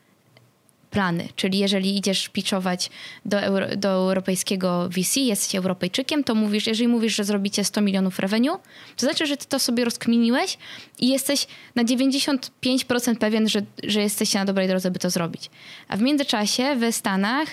[0.90, 1.28] plany.
[1.36, 2.90] Czyli jeżeli idziesz pitchować
[3.24, 8.18] do, euro, do europejskiego VC, jesteś Europejczykiem, to mówisz, jeżeli mówisz, że zrobicie 100 milionów
[8.18, 8.58] revenue,
[8.96, 10.58] to znaczy, że ty to sobie rozkminiłeś
[10.98, 15.50] i jesteś na 95% pewien, że, że jesteście na dobrej drodze, by to zrobić.
[15.88, 17.48] A w międzyczasie w Stanach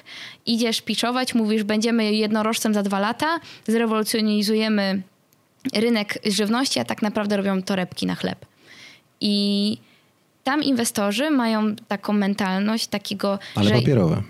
[0.46, 5.02] idziesz pitchować, mówisz, będziemy jednorożcem za dwa lata, zrewolucjonizujemy
[5.74, 8.46] rynek żywności, a tak naprawdę robią torebki na chleb.
[9.22, 9.78] I
[10.46, 13.76] tam inwestorzy mają taką mentalność takiego, Ale że...
[13.76, 14.22] papierowe.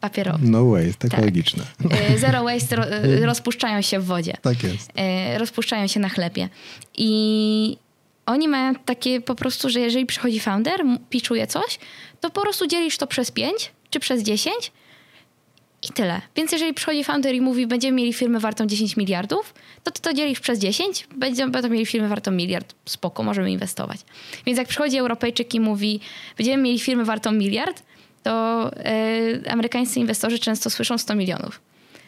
[0.00, 0.38] Papierowe.
[0.42, 1.64] No waste, ekologiczne.
[1.82, 2.18] Tak.
[2.18, 2.84] Zero waste ro,
[3.30, 4.32] rozpuszczają się w wodzie.
[4.42, 4.92] Tak jest.
[5.36, 6.48] Rozpuszczają się na chlebie.
[6.96, 7.76] I
[8.26, 11.78] oni mają takie po prostu, że jeżeli przychodzi founder, piczuje coś,
[12.20, 14.72] to po prostu dzielisz to przez 5 czy przez 10
[15.82, 16.20] i tyle.
[16.36, 19.54] Więc jeżeli przychodzi founder i mówi, będziemy mieli firmę wartą 10 miliardów,
[19.84, 24.00] to ty to dzielisz przez 10, będziemy, będą mieli firmę wartą miliard, spoko, możemy inwestować.
[24.46, 26.00] Więc jak przychodzi Europejczyk i mówi,
[26.36, 27.82] będziemy mieli firmę wartą miliard,
[28.22, 28.70] to
[29.44, 31.60] yy, amerykańscy inwestorzy często słyszą 100 milionów.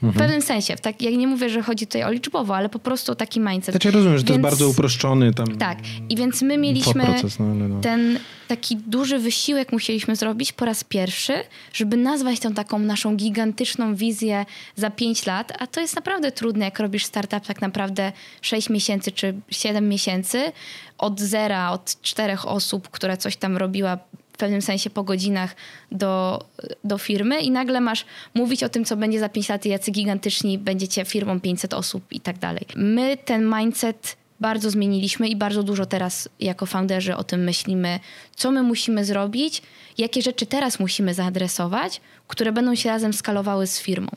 [0.02, 0.76] W pewnym sensie.
[0.76, 3.74] Tak, ja nie mówię, że chodzi tutaj o liczbowo, ale po prostu taki mindset.
[3.74, 5.78] Znaczy rozumiem, że więc, to jest bardzo uproszczony tam Tak.
[6.08, 7.80] I więc my mieliśmy proces, no, no.
[7.80, 11.34] ten taki duży wysiłek musieliśmy zrobić po raz pierwszy,
[11.72, 14.46] żeby nazwać tą taką naszą gigantyczną wizję
[14.76, 19.12] za 5 lat, a to jest naprawdę trudne, jak robisz startup tak naprawdę 6 miesięcy
[19.12, 20.52] czy 7 miesięcy
[20.98, 23.98] od zera, od czterech osób, która coś tam robiła
[24.42, 25.56] pewnym sensie po godzinach
[25.92, 26.44] do,
[26.84, 29.90] do firmy i nagle masz mówić o tym, co będzie za 5 lat i jacy
[29.90, 32.66] gigantyczni będziecie firmą 500 osób i tak dalej.
[32.76, 38.00] My ten mindset bardzo zmieniliśmy i bardzo dużo teraz jako founderzy o tym myślimy,
[38.36, 39.62] co my musimy zrobić,
[39.98, 44.08] jakie rzeczy teraz musimy zaadresować, które będą się razem skalowały z firmą.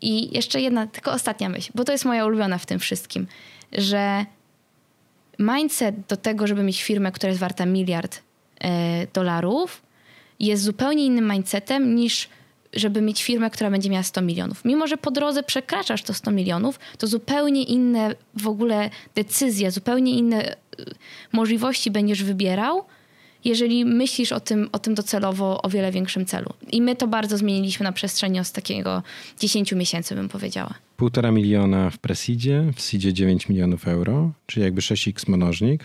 [0.00, 3.26] I jeszcze jedna, tylko ostatnia myśl, bo to jest moja ulubiona w tym wszystkim,
[3.72, 4.26] że
[5.38, 8.22] mindset do tego, żeby mieć firmę, która jest warta miliard
[9.12, 9.82] dolarów
[10.40, 12.28] jest zupełnie innym mindsetem niż
[12.72, 14.64] żeby mieć firmę, która będzie miała 100 milionów.
[14.64, 20.14] Mimo, że po drodze przekraczasz to 100 milionów, to zupełnie inne w ogóle decyzje, zupełnie
[20.14, 20.56] inne e,
[21.32, 22.84] możliwości będziesz wybierał,
[23.44, 26.52] jeżeli myślisz o tym, o tym docelowo o wiele większym celu.
[26.70, 29.02] I my to bardzo zmieniliśmy na przestrzeni ostatniego
[29.40, 30.74] 10 miesięcy, bym powiedziała.
[30.96, 35.84] Półtora miliona w Presidzie, w Seedzie 9 milionów euro, czyli jakby 6x mnożnik.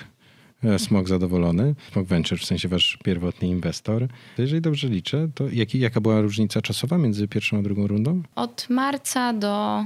[0.64, 4.08] E, Smog zadowolony, Smog Venture, w sensie wasz pierwotny inwestor.
[4.38, 8.24] Jeżeli dobrze liczę, to jaki, jaka była różnica czasowa między pierwszą a drugą rundą?
[8.36, 9.86] Od marca do,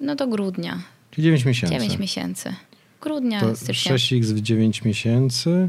[0.00, 0.82] no do grudnia.
[1.10, 1.74] Czyli 9 miesięcy.
[1.74, 2.54] 9 miesięcy.
[3.00, 3.94] Grudnia, to stycznia.
[3.94, 5.68] 6x w 9 miesięcy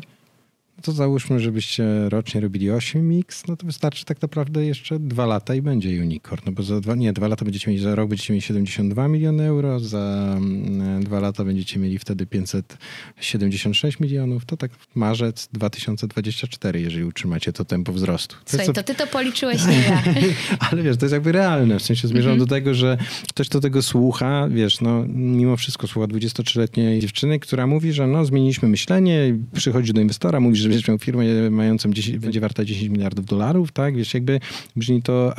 [0.82, 5.62] to załóżmy, żebyście rocznie robili 8x, no to wystarczy tak naprawdę jeszcze dwa lata i
[5.62, 6.44] będzie unicorn.
[6.46, 9.44] No bo za dwa, nie, dwa lata będziecie mieli, za rok będziecie mieli 72 miliony
[9.44, 14.46] euro, za mm, dwa lata będziecie mieli wtedy 576 milionów.
[14.46, 18.36] To tak marzec 2024, jeżeli utrzymacie to tempo wzrostu.
[18.36, 20.04] To Słuchaj, to ty to policzyłeś, nie ja.
[20.60, 21.80] Ale wiesz, to jest jakby realne.
[21.80, 22.48] W sensie zmierzam mm -hmm.
[22.48, 22.98] do tego, że
[23.30, 28.26] ktoś, kto tego słucha, wiesz, no mimo wszystko słucha 23-letniej dziewczyny, która mówi, że no
[28.26, 32.90] zmieniliśmy myślenie, przychodzi do inwestora, mówi, że będziesz miał firmę mającą 10, będzie warta 10
[32.90, 33.96] miliardów dolarów, tak?
[33.96, 34.40] Wiesz, jakby
[34.76, 35.34] brzmi to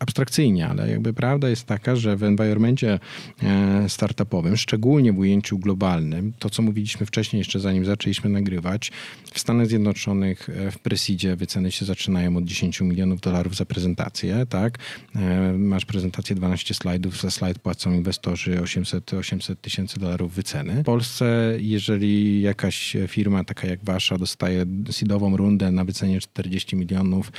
[0.00, 2.98] abstrakcyjnie, ale jakby prawda jest taka, że w environmencie
[3.42, 8.92] e, startupowym, szczególnie w ujęciu globalnym, to co mówiliśmy wcześniej, jeszcze zanim zaczęliśmy nagrywać,
[9.32, 14.46] w Stanach Zjednoczonych e, w Presidzie wyceny się zaczynają od 10 milionów dolarów za prezentację,
[14.48, 14.78] tak?
[15.16, 20.82] E, masz prezentację 12 slajdów, za slajd płacą inwestorzy 800, 800 tysięcy dolarów wyceny.
[20.82, 24.59] W Polsce, jeżeli jakaś firma taka jak wasza dostaje
[24.90, 27.32] seedową rundę na wycenie 40 milionów,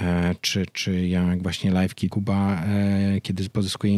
[0.00, 3.94] e, czy, czy jak właśnie LiveKey Kuba, e, kiedy pozyskuje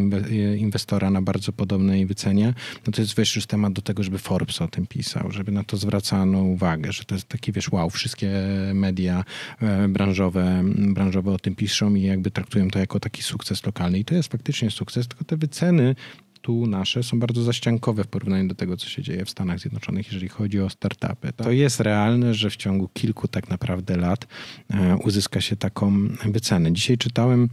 [0.56, 2.54] inwestora na bardzo podobnej wycenie,
[2.86, 5.64] no to jest wiesz już temat do tego, żeby Forbes o tym pisał, żeby na
[5.64, 8.30] to zwracano uwagę, że to jest taki, wiesz, wow, wszystkie
[8.74, 9.24] media
[9.62, 13.98] e, branżowe, branżowe o tym piszą i jakby traktują to jako taki sukces lokalny.
[13.98, 15.94] I to jest faktycznie sukces, tylko te wyceny
[16.42, 20.06] tu nasze są bardzo zaściankowe w porównaniu do tego, co się dzieje w Stanach Zjednoczonych,
[20.06, 21.32] jeżeli chodzi o startupy.
[21.32, 24.26] To jest realne, że w ciągu kilku tak naprawdę lat
[24.70, 26.72] e, uzyska się taką wycenę.
[26.72, 27.48] Dzisiaj czytałem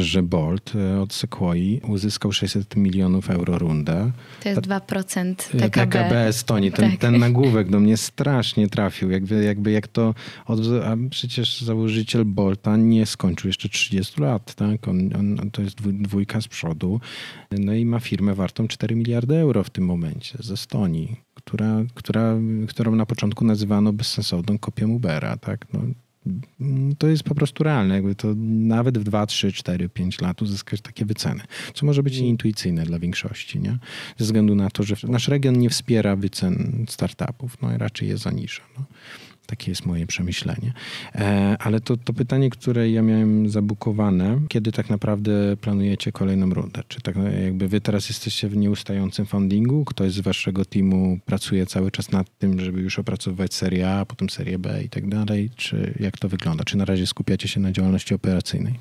[0.00, 4.10] że Bolt e, od Sequoia uzyskał 600 milionów euro rundę.
[4.42, 5.70] To jest 2% PKB.
[5.70, 6.72] PKB Estonii.
[6.72, 7.00] Ten, tak.
[7.00, 9.10] ten nagłówek do mnie strasznie trafił.
[9.10, 10.14] Jakby, jakby jak to...
[10.46, 14.54] Od, a przecież założyciel Bolta nie skończył jeszcze 30 lat.
[14.54, 14.88] Tak?
[14.88, 17.00] On, on, to jest dwójka z przodu.
[17.50, 22.34] No i ma firmę wartą 4 miliardy euro w tym momencie z Estonii, która, która,
[22.68, 25.36] którą na początku nazywano bezsensowną kopią Ubera.
[25.36, 25.66] Tak?
[25.72, 25.80] No,
[26.98, 27.94] to jest po prostu realne.
[27.94, 31.42] Jakby to nawet w 2, 3, 4, 5 lat uzyskać takie wyceny,
[31.74, 33.78] co może być intuicyjne dla większości, nie?
[34.16, 38.18] Ze względu na to, że nasz region nie wspiera wycen startupów, no i raczej je
[38.18, 38.62] zaniża.
[38.78, 38.84] No.
[39.50, 40.72] Takie jest moje przemyślenie.
[41.14, 46.82] E, ale to, to pytanie, które ja miałem zabukowane, kiedy tak naprawdę planujecie kolejną rundę?
[46.88, 49.84] Czy tak jakby wy teraz jesteście w nieustającym fundingu?
[49.84, 54.30] Ktoś z waszego teamu pracuje cały czas nad tym, żeby już opracowywać serię A, potem
[54.30, 55.50] serię B i tak dalej?
[55.56, 56.64] Czy jak to wygląda?
[56.64, 58.74] Czy na razie skupiacie się na działalności operacyjnej?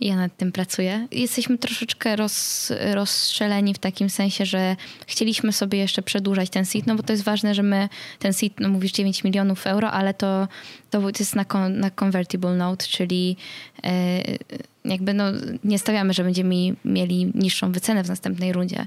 [0.00, 1.08] Ja nad tym pracuję.
[1.10, 4.76] Jesteśmy troszeczkę roz, rozstrzeleni w takim sensie, że
[5.06, 7.88] chcieliśmy sobie jeszcze przedłużać ten seed, no bo to jest ważne, że my
[8.18, 10.48] ten seed, no mówisz 9 milionów euro, ale to,
[10.90, 13.36] to jest na, na convertible note, czyli
[13.84, 14.22] e,
[14.84, 15.24] jakby no,
[15.64, 18.86] nie stawiamy, że będziemy mieli niższą wycenę w następnej rundzie.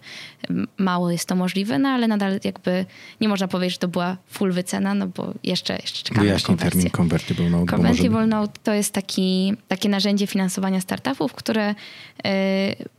[0.78, 2.86] Mało jest to możliwe, no ale nadal jakby
[3.22, 6.64] nie można powiedzieć, że to była full wycena, no bo jeszcze, jeszcze czekamy Wyjaśnij na
[6.64, 7.66] termin convertible note.
[7.66, 8.28] Convertible może...
[8.28, 11.76] note to jest taki, takie narzędzie finansowania startupów, które y,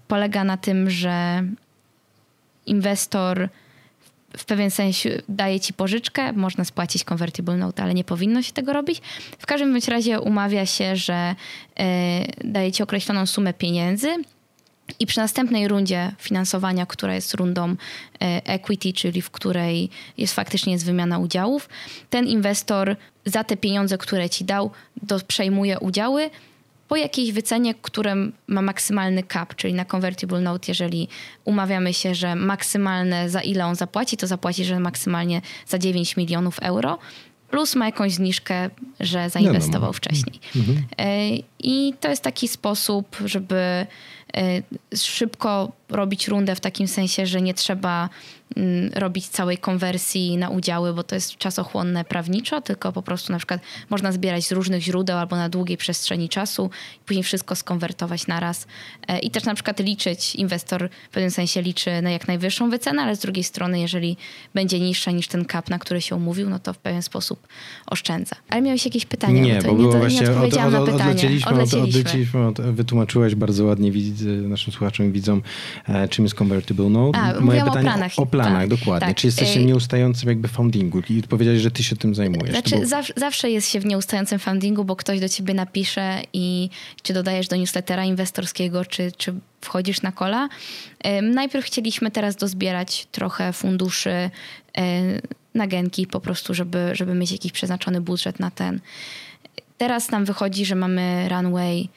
[0.08, 1.44] polega na tym, że
[2.66, 3.48] inwestor
[4.36, 8.72] w pewien sensie daje ci pożyczkę, można spłacić convertible note, ale nie powinno się tego
[8.72, 9.02] robić.
[9.38, 11.34] W każdym bądź razie umawia się, że
[11.80, 11.84] y,
[12.44, 14.08] daje ci określoną sumę pieniędzy
[15.00, 17.76] i przy następnej rundzie finansowania, która jest rundą y,
[18.44, 21.68] equity, czyli w której jest faktycznie jest wymiana udziałów,
[22.10, 24.70] ten inwestor za te pieniądze, które ci dał,
[25.26, 26.30] przejmuje udziały
[26.94, 28.14] po jakiejś wycenie, które
[28.46, 31.08] ma maksymalny cap, czyli na convertible note, jeżeli
[31.44, 36.58] umawiamy się, że maksymalne za ile on zapłaci, to zapłaci, że maksymalnie za 9 milionów
[36.62, 36.98] euro,
[37.50, 38.70] plus ma jakąś zniżkę,
[39.00, 40.40] że zainwestował wcześniej.
[40.56, 40.84] Mhm.
[40.98, 41.28] E,
[41.58, 43.86] I to jest taki sposób, żeby e,
[44.96, 48.08] szybko robić rundę w takim sensie, że nie trzeba
[48.94, 53.60] robić całej konwersji na udziały, bo to jest czasochłonne prawniczo, tylko po prostu na przykład
[53.90, 58.40] można zbierać z różnych źródeł albo na długiej przestrzeni czasu i później wszystko skonwertować na
[58.40, 58.66] raz.
[59.08, 63.02] E, I też na przykład liczyć, inwestor w pewnym sensie liczy na jak najwyższą wycenę,
[63.02, 64.16] ale z drugiej strony, jeżeli
[64.54, 67.48] będzie niższa niż ten cap, na który się umówił, no to w pewien sposób
[67.86, 68.36] oszczędza.
[68.48, 69.40] Ale miałeś jakieś pytanie?
[69.40, 72.00] Nie, bo, bo było nie, właśnie nie od, od, od, odlecieliśmy, odlecieliśmy.
[72.00, 73.92] odlecieliśmy od, wytłumaczyłaś bardzo ładnie
[74.42, 75.42] naszym słuchaczom i widzom,
[75.88, 77.18] e, czym jest convertible note.
[77.18, 78.12] A, Moje pytanie o planach.
[78.16, 79.08] O planach, tak, dokładnie.
[79.08, 79.16] Tak.
[79.16, 81.02] Czy jesteście w nieustającym jakby foundingu?
[81.10, 82.50] I powiedziałeś, że ty się tym zajmujesz.
[82.50, 83.02] Znaczy, było...
[83.16, 86.70] zawsze jest się w nieustającym foundingu, bo ktoś do ciebie napisze i
[87.02, 90.48] czy dodajesz do newslettera inwestorskiego, czy, czy wchodzisz na kola.
[91.22, 94.30] Najpierw chcieliśmy teraz dozbierać trochę funduszy
[95.54, 98.80] na genki po prostu, żeby, żeby mieć jakiś przeznaczony budżet na ten.
[99.78, 101.88] Teraz nam wychodzi, że mamy runway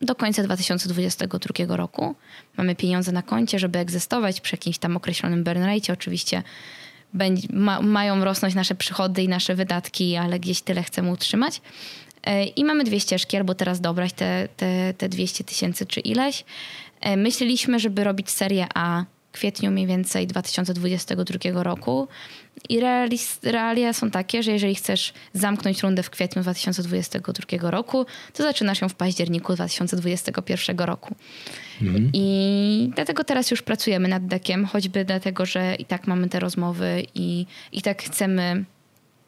[0.00, 2.14] do końca 2022 roku.
[2.56, 5.92] Mamy pieniądze na koncie, żeby egzystować przy jakimś tam określonym burn rate.
[5.92, 6.42] Oczywiście
[7.14, 11.60] będzie, ma, mają rosnąć nasze przychody i nasze wydatki, ale gdzieś tyle chcemy utrzymać.
[12.22, 16.44] E, I mamy dwie ścieżki, albo teraz dobrać te, te, te 200 tysięcy czy ileś.
[17.00, 22.08] E, myśleliśmy, żeby robić serię A kwietniu mniej więcej 2022 roku.
[22.68, 22.80] I
[23.42, 28.88] realia są takie, że jeżeli chcesz zamknąć rundę w kwietniu 2022 roku, to zaczynasz ją
[28.88, 31.14] w październiku 2021 roku.
[31.82, 32.10] Mhm.
[32.12, 37.06] I dlatego teraz już pracujemy nad dekiem, choćby dlatego, że i tak mamy te rozmowy
[37.14, 38.64] i, i tak chcemy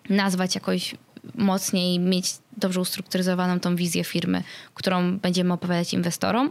[0.09, 0.95] nazwać jakoś
[1.35, 2.27] mocniej, mieć
[2.57, 4.43] dobrze ustrukturyzowaną tą wizję firmy,
[4.75, 6.51] którą będziemy opowiadać inwestorom.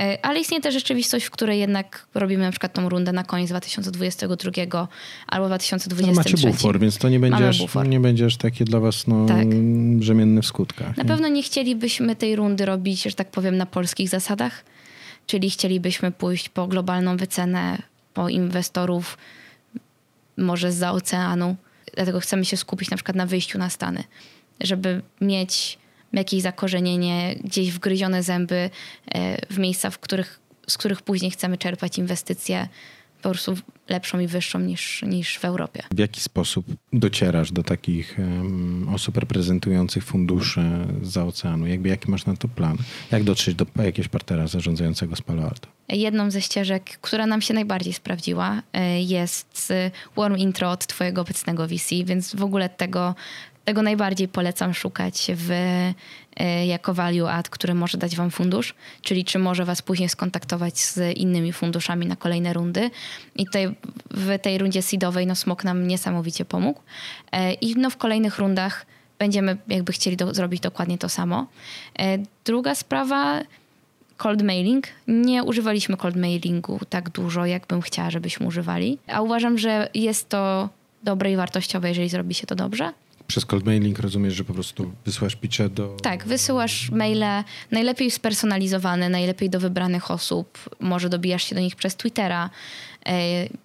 [0.00, 3.48] E, ale istnieje też rzeczywistość, w której jednak robimy na przykład tą rundę na koniec
[3.48, 4.88] 2022
[5.26, 6.30] albo 2023.
[6.30, 9.26] No macie bufor, więc to nie będzie, aż, nie będzie aż takie dla was no,
[9.26, 9.48] tak.
[9.96, 10.96] brzemienne w skutkach.
[10.96, 14.64] Na pewno nie chcielibyśmy tej rundy robić, że tak powiem, na polskich zasadach.
[15.26, 17.78] Czyli chcielibyśmy pójść po globalną wycenę,
[18.14, 19.18] po inwestorów
[20.36, 21.56] może z oceanu.
[21.94, 24.04] Dlatego chcemy się skupić na przykład na wyjściu na Stany,
[24.60, 25.78] żeby mieć
[26.12, 28.70] jakieś zakorzenienie, gdzieś wgryzione zęby
[29.14, 32.68] e, w miejsca, w których, z których później chcemy czerpać inwestycje
[33.22, 33.54] po prostu
[33.88, 35.82] lepszą i wyższą niż, niż w Europie.
[35.94, 41.66] W jaki sposób docierasz do takich um, osób reprezentujących fundusze za oceanu?
[41.66, 42.76] Jakby jaki masz na to plan?
[43.10, 45.68] Jak dotrzeć do jakiegoś partnera zarządzającego z Palo Alto?
[45.88, 49.72] Jedną ze ścieżek, która nam się najbardziej sprawdziła, e, jest
[50.16, 53.14] warm intro od twojego obecnego VC, więc w ogóle tego
[53.70, 55.50] tego najbardziej polecam szukać w,
[56.36, 60.78] e, jako value add, który może dać wam fundusz, czyli czy może was później skontaktować
[60.78, 62.90] z innymi funduszami na kolejne rundy.
[63.36, 63.74] I tutaj
[64.10, 66.80] w tej rundzie seedowej no Smok nam niesamowicie pomógł.
[67.32, 68.86] E, I no w kolejnych rundach
[69.18, 71.46] będziemy jakby chcieli do, zrobić dokładnie to samo.
[71.98, 73.40] E, druga sprawa,
[74.16, 74.86] cold mailing.
[75.08, 78.98] Nie używaliśmy cold mailingu tak dużo, jakbym chciała, żebyśmy używali.
[79.06, 80.68] A uważam, że jest to
[81.02, 82.92] dobre i wartościowe, jeżeli zrobi się to dobrze.
[83.30, 85.96] Przez cold mailing rozumiesz, że po prostu wysyłasz pitche do...
[86.02, 90.58] Tak, wysyłasz maile najlepiej spersonalizowane, najlepiej do wybranych osób.
[90.80, 92.50] Może dobijasz się do nich przez Twittera.
[93.06, 93.12] E,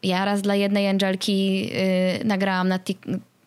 [0.04, 2.80] ja raz dla jednej Angelki e, nagrałam na,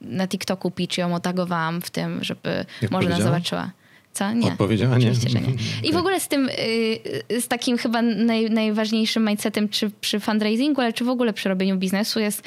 [0.00, 3.70] na TikToku pitch i ją otagowałam w tym, żeby Jak może nas zobaczyła.
[4.18, 4.32] Co?
[4.32, 4.46] Nie.
[4.48, 5.10] Odpowiedziała nie.
[5.10, 5.54] Oczywiście, że nie.
[5.88, 10.80] I w ogóle z tym, y, z takim chyba naj, najważniejszym mindsetem czy przy fundraisingu,
[10.80, 12.42] ale czy w ogóle przy robieniu biznesu jest,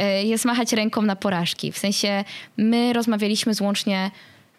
[0.00, 1.72] y, jest machać ręką na porażki.
[1.72, 2.24] W sensie
[2.56, 4.10] my rozmawialiśmy z łącznie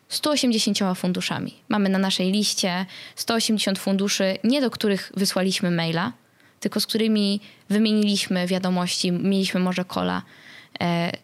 [0.09, 1.53] 180 funduszami.
[1.70, 2.86] Mamy na naszej liście
[3.16, 6.12] 180 funduszy, nie do których wysłaliśmy maila,
[6.59, 7.39] tylko z którymi
[7.70, 10.22] wymieniliśmy wiadomości, mieliśmy może kola.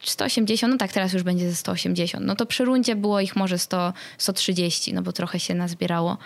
[0.02, 2.26] 180, no tak, teraz już będzie ze 180.
[2.26, 6.18] No to przy rundzie było ich może 100, 130, no bo trochę się nazbierało.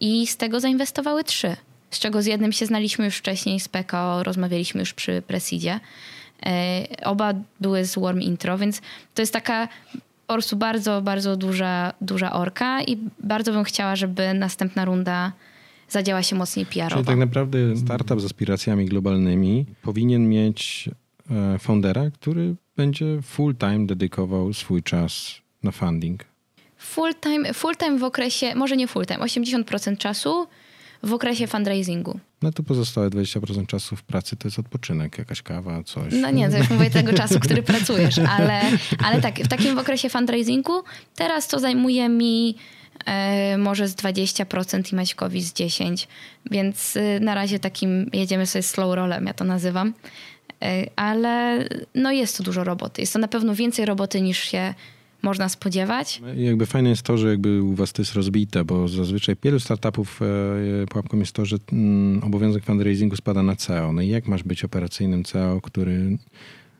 [0.00, 1.56] I z tego zainwestowały trzy,
[1.90, 5.80] z czego z jednym się znaliśmy już wcześniej, z PKO rozmawialiśmy już przy Presidzie.
[6.46, 8.80] E, oba były z Warm Intro, więc
[9.14, 9.68] to jest taka
[10.26, 15.32] po prostu bardzo, bardzo duża, duża orka i bardzo bym chciała, żeby następna runda
[15.88, 16.94] zadziała się mocniej PR-owo.
[16.94, 21.07] Czyli tak naprawdę startup z aspiracjami globalnymi powinien mieć e,
[21.58, 26.24] foundera, który będzie full time dedykował swój czas na funding.
[26.78, 30.46] Full time, full time w okresie, może nie full time, 80% czasu
[31.02, 32.20] w okresie fundraisingu.
[32.42, 36.12] No to pozostałe 20% czasu w pracy to jest odpoczynek, jakaś kawa, coś.
[36.12, 38.60] No nie, to już mówię tego czasu, który pracujesz, ale,
[39.04, 40.82] ale tak, w takim okresie fundraisingu
[41.16, 42.54] teraz to zajmuje mi
[43.06, 46.06] e, może z 20% i Maćkowi z 10%,
[46.50, 49.92] więc e, na razie takim jedziemy sobie slow rollem, ja to nazywam.
[50.96, 53.02] Ale no jest to dużo roboty.
[53.02, 54.74] Jest to na pewno więcej roboty niż się
[55.22, 56.22] można spodziewać.
[56.36, 59.60] I jakby fajne jest to, że jakby u was to jest rozbite, bo zazwyczaj wielu
[59.60, 63.92] startupów e, pułapką jest to, że mm, obowiązek fundraisingu spada na CEO.
[63.92, 66.18] No i jak masz być operacyjnym CEO, który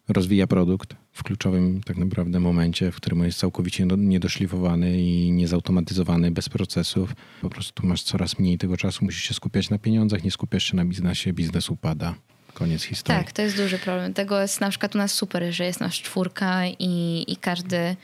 [0.08, 6.30] rozwija produkt w kluczowym tak naprawdę momencie, w którym on jest całkowicie niedoszlifowany i niezautomatyzowany,
[6.30, 7.14] bez procesów.
[7.42, 10.76] Po prostu masz coraz mniej tego czasu, musisz się skupiać na pieniądzach, nie skupiasz się
[10.76, 12.14] na biznesie, biznes upada.
[12.58, 13.24] Koniec historii.
[13.24, 14.14] Tak, to jest duży problem.
[14.14, 17.96] Tego jest na przykład u nas super, że jest nasz czwórka i, i każdy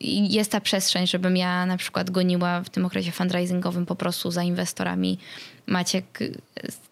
[0.00, 4.42] jest ta przestrzeń, żebym ja na przykład goniła w tym okresie fundraisingowym po prostu za
[4.42, 5.18] inwestorami.
[5.66, 6.40] Maciek y,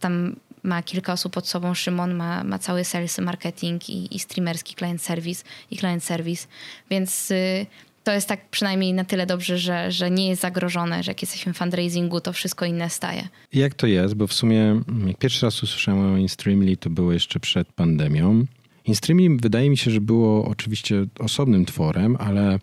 [0.00, 4.74] tam ma kilka osób pod sobą, Szymon ma, ma cały sales, marketing i, i streamerski
[4.74, 6.46] client service i client service,
[6.90, 7.66] więc y,
[8.08, 11.52] to jest tak przynajmniej na tyle dobrze, że, że nie jest zagrożone, że jak jesteśmy
[11.52, 13.28] w fundraisingu, to wszystko inne staje.
[13.52, 14.14] Jak to jest?
[14.14, 18.44] Bo w sumie mm, jak pierwszy raz usłyszałem o InStreamly, to było jeszcze przed pandemią.
[18.84, 22.58] InStreamly wydaje mi się, że było oczywiście osobnym tworem, ale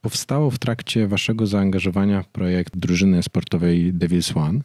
[0.00, 4.60] powstało w trakcie waszego zaangażowania w projekt drużyny sportowej Devils One.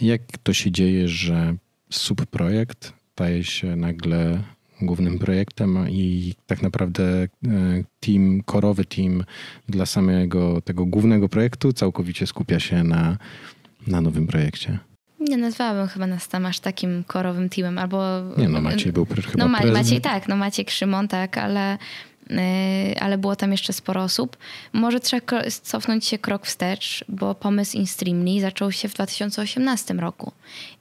[0.00, 1.56] Jak to się dzieje, że
[1.90, 4.42] subprojekt staje się nagle
[4.82, 7.28] głównym projektem i tak naprawdę e,
[8.00, 9.24] team, korowy team
[9.68, 13.18] dla samego tego głównego projektu całkowicie skupia się na,
[13.86, 14.78] na nowym projekcie?
[15.20, 18.20] Nie nazwałabym chyba nas tam aż takim korowym teamem, albo...
[18.36, 21.78] Nie no, Maciej był chyba No Maciej tak, no Maciek Szymon tak, ale
[23.00, 24.36] ale było tam jeszcze sporo osób.
[24.72, 30.32] Może trzeba cofnąć się krok wstecz, bo pomysł InStreamly zaczął się w 2018 roku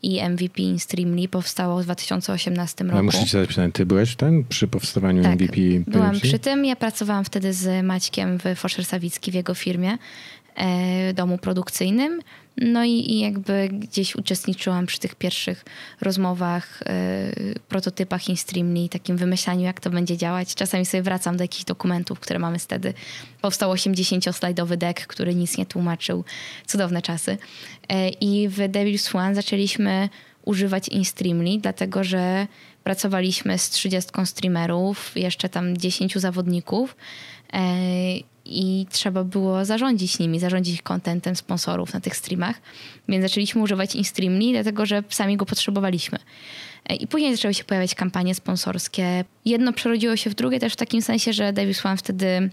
[0.03, 2.97] i MVP InStreamly powstało w 2018 roku.
[2.97, 5.57] Ja muszę ci zadać pytanie, ty byłeś ten przy powstawaniu tak, MVP?
[5.87, 6.65] byłam przy tym.
[6.65, 9.97] Ja pracowałam wtedy z Maćkiem w Foszer Sawicki w jego firmie,
[10.55, 12.21] e, domu produkcyjnym.
[12.61, 15.65] No i, i jakby gdzieś uczestniczyłam przy tych pierwszych
[16.01, 16.83] rozmowach,
[17.45, 20.55] yy, prototypach InStreamly i takim wymyślaniu, jak to będzie działać.
[20.55, 22.93] Czasami sobie wracam do jakichś dokumentów, które mamy wtedy.
[23.41, 26.23] Powstał 80-slajdowy deck, który nic nie tłumaczył.
[26.67, 27.37] Cudowne czasy.
[27.89, 30.09] Yy, I w Devil's One zaczęliśmy
[30.45, 32.47] używać InStreamly, dlatego że
[32.83, 36.95] pracowaliśmy z 30 streamerów, jeszcze tam 10 zawodników.
[37.53, 37.59] Yy,
[38.49, 42.61] i trzeba było zarządzić nimi, zarządzić kontentem sponsorów na tych streamach.
[43.09, 46.19] Więc zaczęliśmy używać InStreamly, dlatego że sami go potrzebowaliśmy.
[46.85, 49.25] E, I później zaczęły się pojawiać kampanie sponsorskie.
[49.45, 52.49] Jedno przerodziło się w drugie też w takim sensie, że Davis One wtedy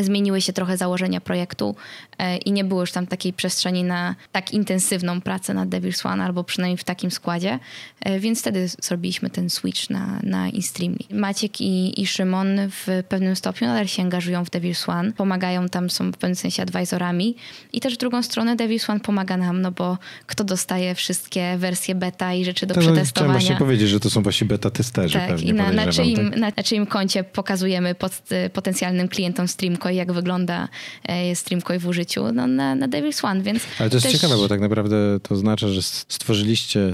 [0.00, 1.76] zmieniły się trochę założenia projektu
[2.18, 6.24] e, i nie było już tam takiej przestrzeni na tak intensywną pracę nad Devil's One,
[6.24, 7.58] albo przynajmniej w takim składzie,
[8.00, 10.98] e, więc wtedy zrobiliśmy ten switch na, na InStreamly.
[11.10, 15.90] Maciek i, i Szymon w pewnym stopniu nadal się angażują w Devil's One, pomagają tam,
[15.90, 17.36] są w pewnym sensie advisorami
[17.72, 21.94] i też w drugą stronę Devil's One pomaga nam, no bo kto dostaje wszystkie wersje
[21.94, 23.12] beta i rzeczy do to przetestowania.
[23.12, 26.30] Chciałem właśnie powiedzieć, że to są właśnie beta testerzy tak, pewnie, i na, na, czyim,
[26.30, 26.56] tak?
[26.56, 28.22] na, czyim koncie pokazujemy pod,
[28.52, 30.68] potencjalnym klientom stream I jak wygląda
[31.04, 33.62] e, Streamco w użyciu no, na, na Devil's One, więc...
[33.78, 34.14] Ale to jest też...
[34.14, 36.92] ciekawe, bo tak naprawdę to oznacza, że stworzyliście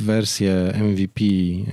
[0.00, 1.24] wersję MVP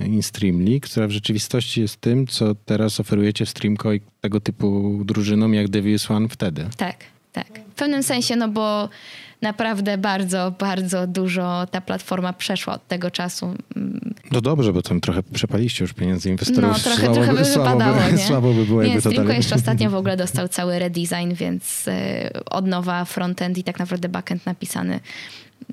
[0.06, 5.54] InStreamly, która w rzeczywistości jest tym, co teraz oferujecie w Streamco i tego typu drużynom
[5.54, 6.66] jak Devil's One wtedy.
[6.76, 6.96] Tak,
[7.32, 7.46] tak.
[7.72, 8.88] W pewnym sensie, no bo
[9.42, 13.54] naprawdę bardzo, bardzo dużo ta platforma przeszła od tego czasu.
[14.30, 16.70] No dobrze, bo tam trochę przepaliście już pieniędzy inwestorów.
[16.70, 18.26] No trochę, słabo trochę by, wypadało, słabo by, nie?
[18.28, 19.36] Słabo by było, nie, jakby to dalej...
[19.36, 24.08] jeszcze ostatnio w ogóle dostał cały redesign, więc e, od nowa frontend i tak naprawdę
[24.08, 25.00] backend napisany,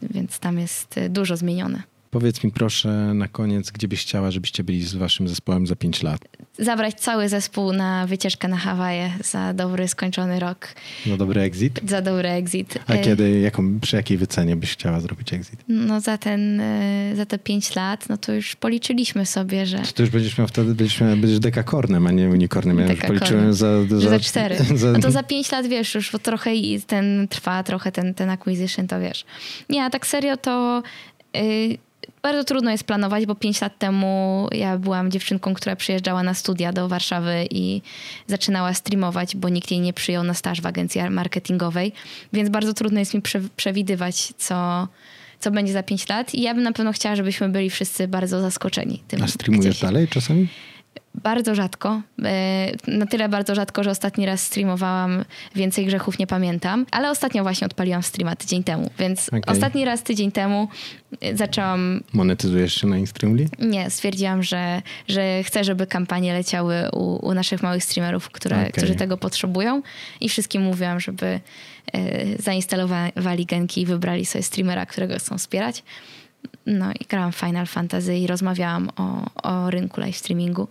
[0.02, 1.84] więc tam jest e, dużo zmienione.
[2.12, 6.04] Powiedz mi proszę na koniec, gdzie byś chciała, żebyście byli z waszym zespołem za 5
[6.04, 6.22] lat?
[6.60, 10.68] Zabrać cały zespół na wycieczkę na Hawaje za dobry, skończony rok.
[11.08, 11.80] Za dobry exit?
[11.88, 12.80] Za dobry exit.
[12.88, 15.60] A Y, kiedy, jaką, przy jakiej wycenie byś chciała zrobić exit?
[15.68, 20.04] No za, ten, y, za te 5 lat, no to już policzyliśmy sobie, że, To
[20.04, 22.80] już będziesz miał wtedy, będziesz, miał, będziesz dekakornem, a nie unikornem.
[22.80, 23.86] Ja już policzyłem za...
[24.00, 24.56] że za 4.
[24.76, 26.52] za- No to za 5 lat, wiesz, już bo trochę
[26.88, 29.26] ten trwa, trochę ten, ten acquisition, to wiesz.
[29.70, 30.84] Nie, a tak serio to...
[31.38, 31.78] y,
[32.22, 36.74] bardzo trudno jest planować, bo 5 lat temu ja byłam dziewczynką, która przyjeżdżała na studia
[36.74, 37.82] do Warszawy i
[38.28, 41.94] zaczynała streamować, bo nikt jej nie przyjął na staż w agencji marketingowej,
[42.34, 44.88] więc bardzo trudno jest mi prze, przewidywać, co,
[45.40, 46.36] co będzie za 5 lat.
[46.36, 49.24] I ja bym na pewno chciała, żebyśmy byli wszyscy bardzo zaskoczeni tym.
[49.24, 50.48] A streamujesz dalej czasami?
[51.16, 52.02] Bardzo rzadko.
[52.26, 55.26] E, Na tyle bardzo rzadko, że ostatni raz streamowałam
[55.56, 59.42] Więcej Grzechów nie pamiętam, ale ostatnio właśnie odpaliłam streama tydzień temu, więc Okej.
[59.48, 60.68] ostatni raz tydzień temu
[61.22, 63.46] e, zaczęłam, Monetyzujesz się na Instagramie?
[63.60, 68.72] nie, stwierdziłam, że, że chcę, żeby kampanie leciały u, u naszych małych streamerów, które, Okej.
[68.72, 69.82] którzy tego potrzebują
[70.22, 71.26] i wszystkim mówiłam, żeby
[71.94, 75.84] e, zainstalowali genki i wybrali sobie streamera, którego chcą wspierać.
[76.66, 80.68] No i grałam Final Fantasy i rozmawiałam o, o rynku live streamingu.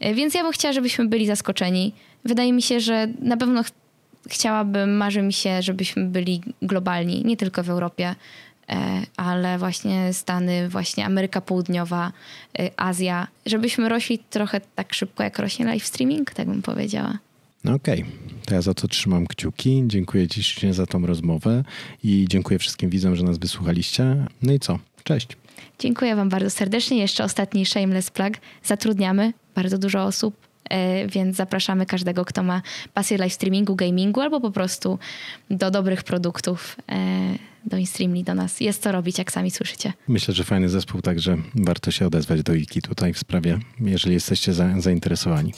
[0.00, 1.92] E, Więc ja bym chciała, żebyśmy byli zaskoczeni.
[2.24, 3.70] Wydaje mi się, że na pewno ch-
[4.28, 8.14] chciałabym, marzy mi się, żebyśmy byli globalni, nie tylko w Europie,
[8.68, 8.76] e,
[9.16, 12.12] ale właśnie Stany, właśnie Ameryka Południowa,
[12.58, 17.18] e, Azja, żebyśmy rośli trochę tak szybko, jak rośnie live streaming, tak bym powiedziała.
[17.64, 18.04] No okej,
[18.46, 19.82] to ja za to trzymam kciuki.
[19.86, 21.64] Dziękuję Ci za tą rozmowę
[22.04, 24.16] i dziękuję wszystkim widzom, że nas wysłuchaliście.
[24.42, 24.78] No i co?
[25.04, 25.28] Cześć.
[25.78, 26.98] Dziękuję Wam bardzo serdecznie.
[26.98, 28.34] Jeszcze ostatni shameless plug.
[28.64, 30.34] Zatrudniamy bardzo dużo osób,
[30.70, 32.62] e, więc zapraszamy każdego, kto ma
[32.94, 34.98] pasję live streamingu, gamingu albo po prostu
[35.50, 38.60] do dobrych produktów e, do InStreamly, do nas.
[38.60, 39.92] Jest co robić, jak sami słyszycie.
[40.08, 44.52] Myślę, że fajny zespół, także warto się odezwać do Iki tutaj w sprawie, jeżeli jesteście
[44.52, 45.52] za, zainteresowani.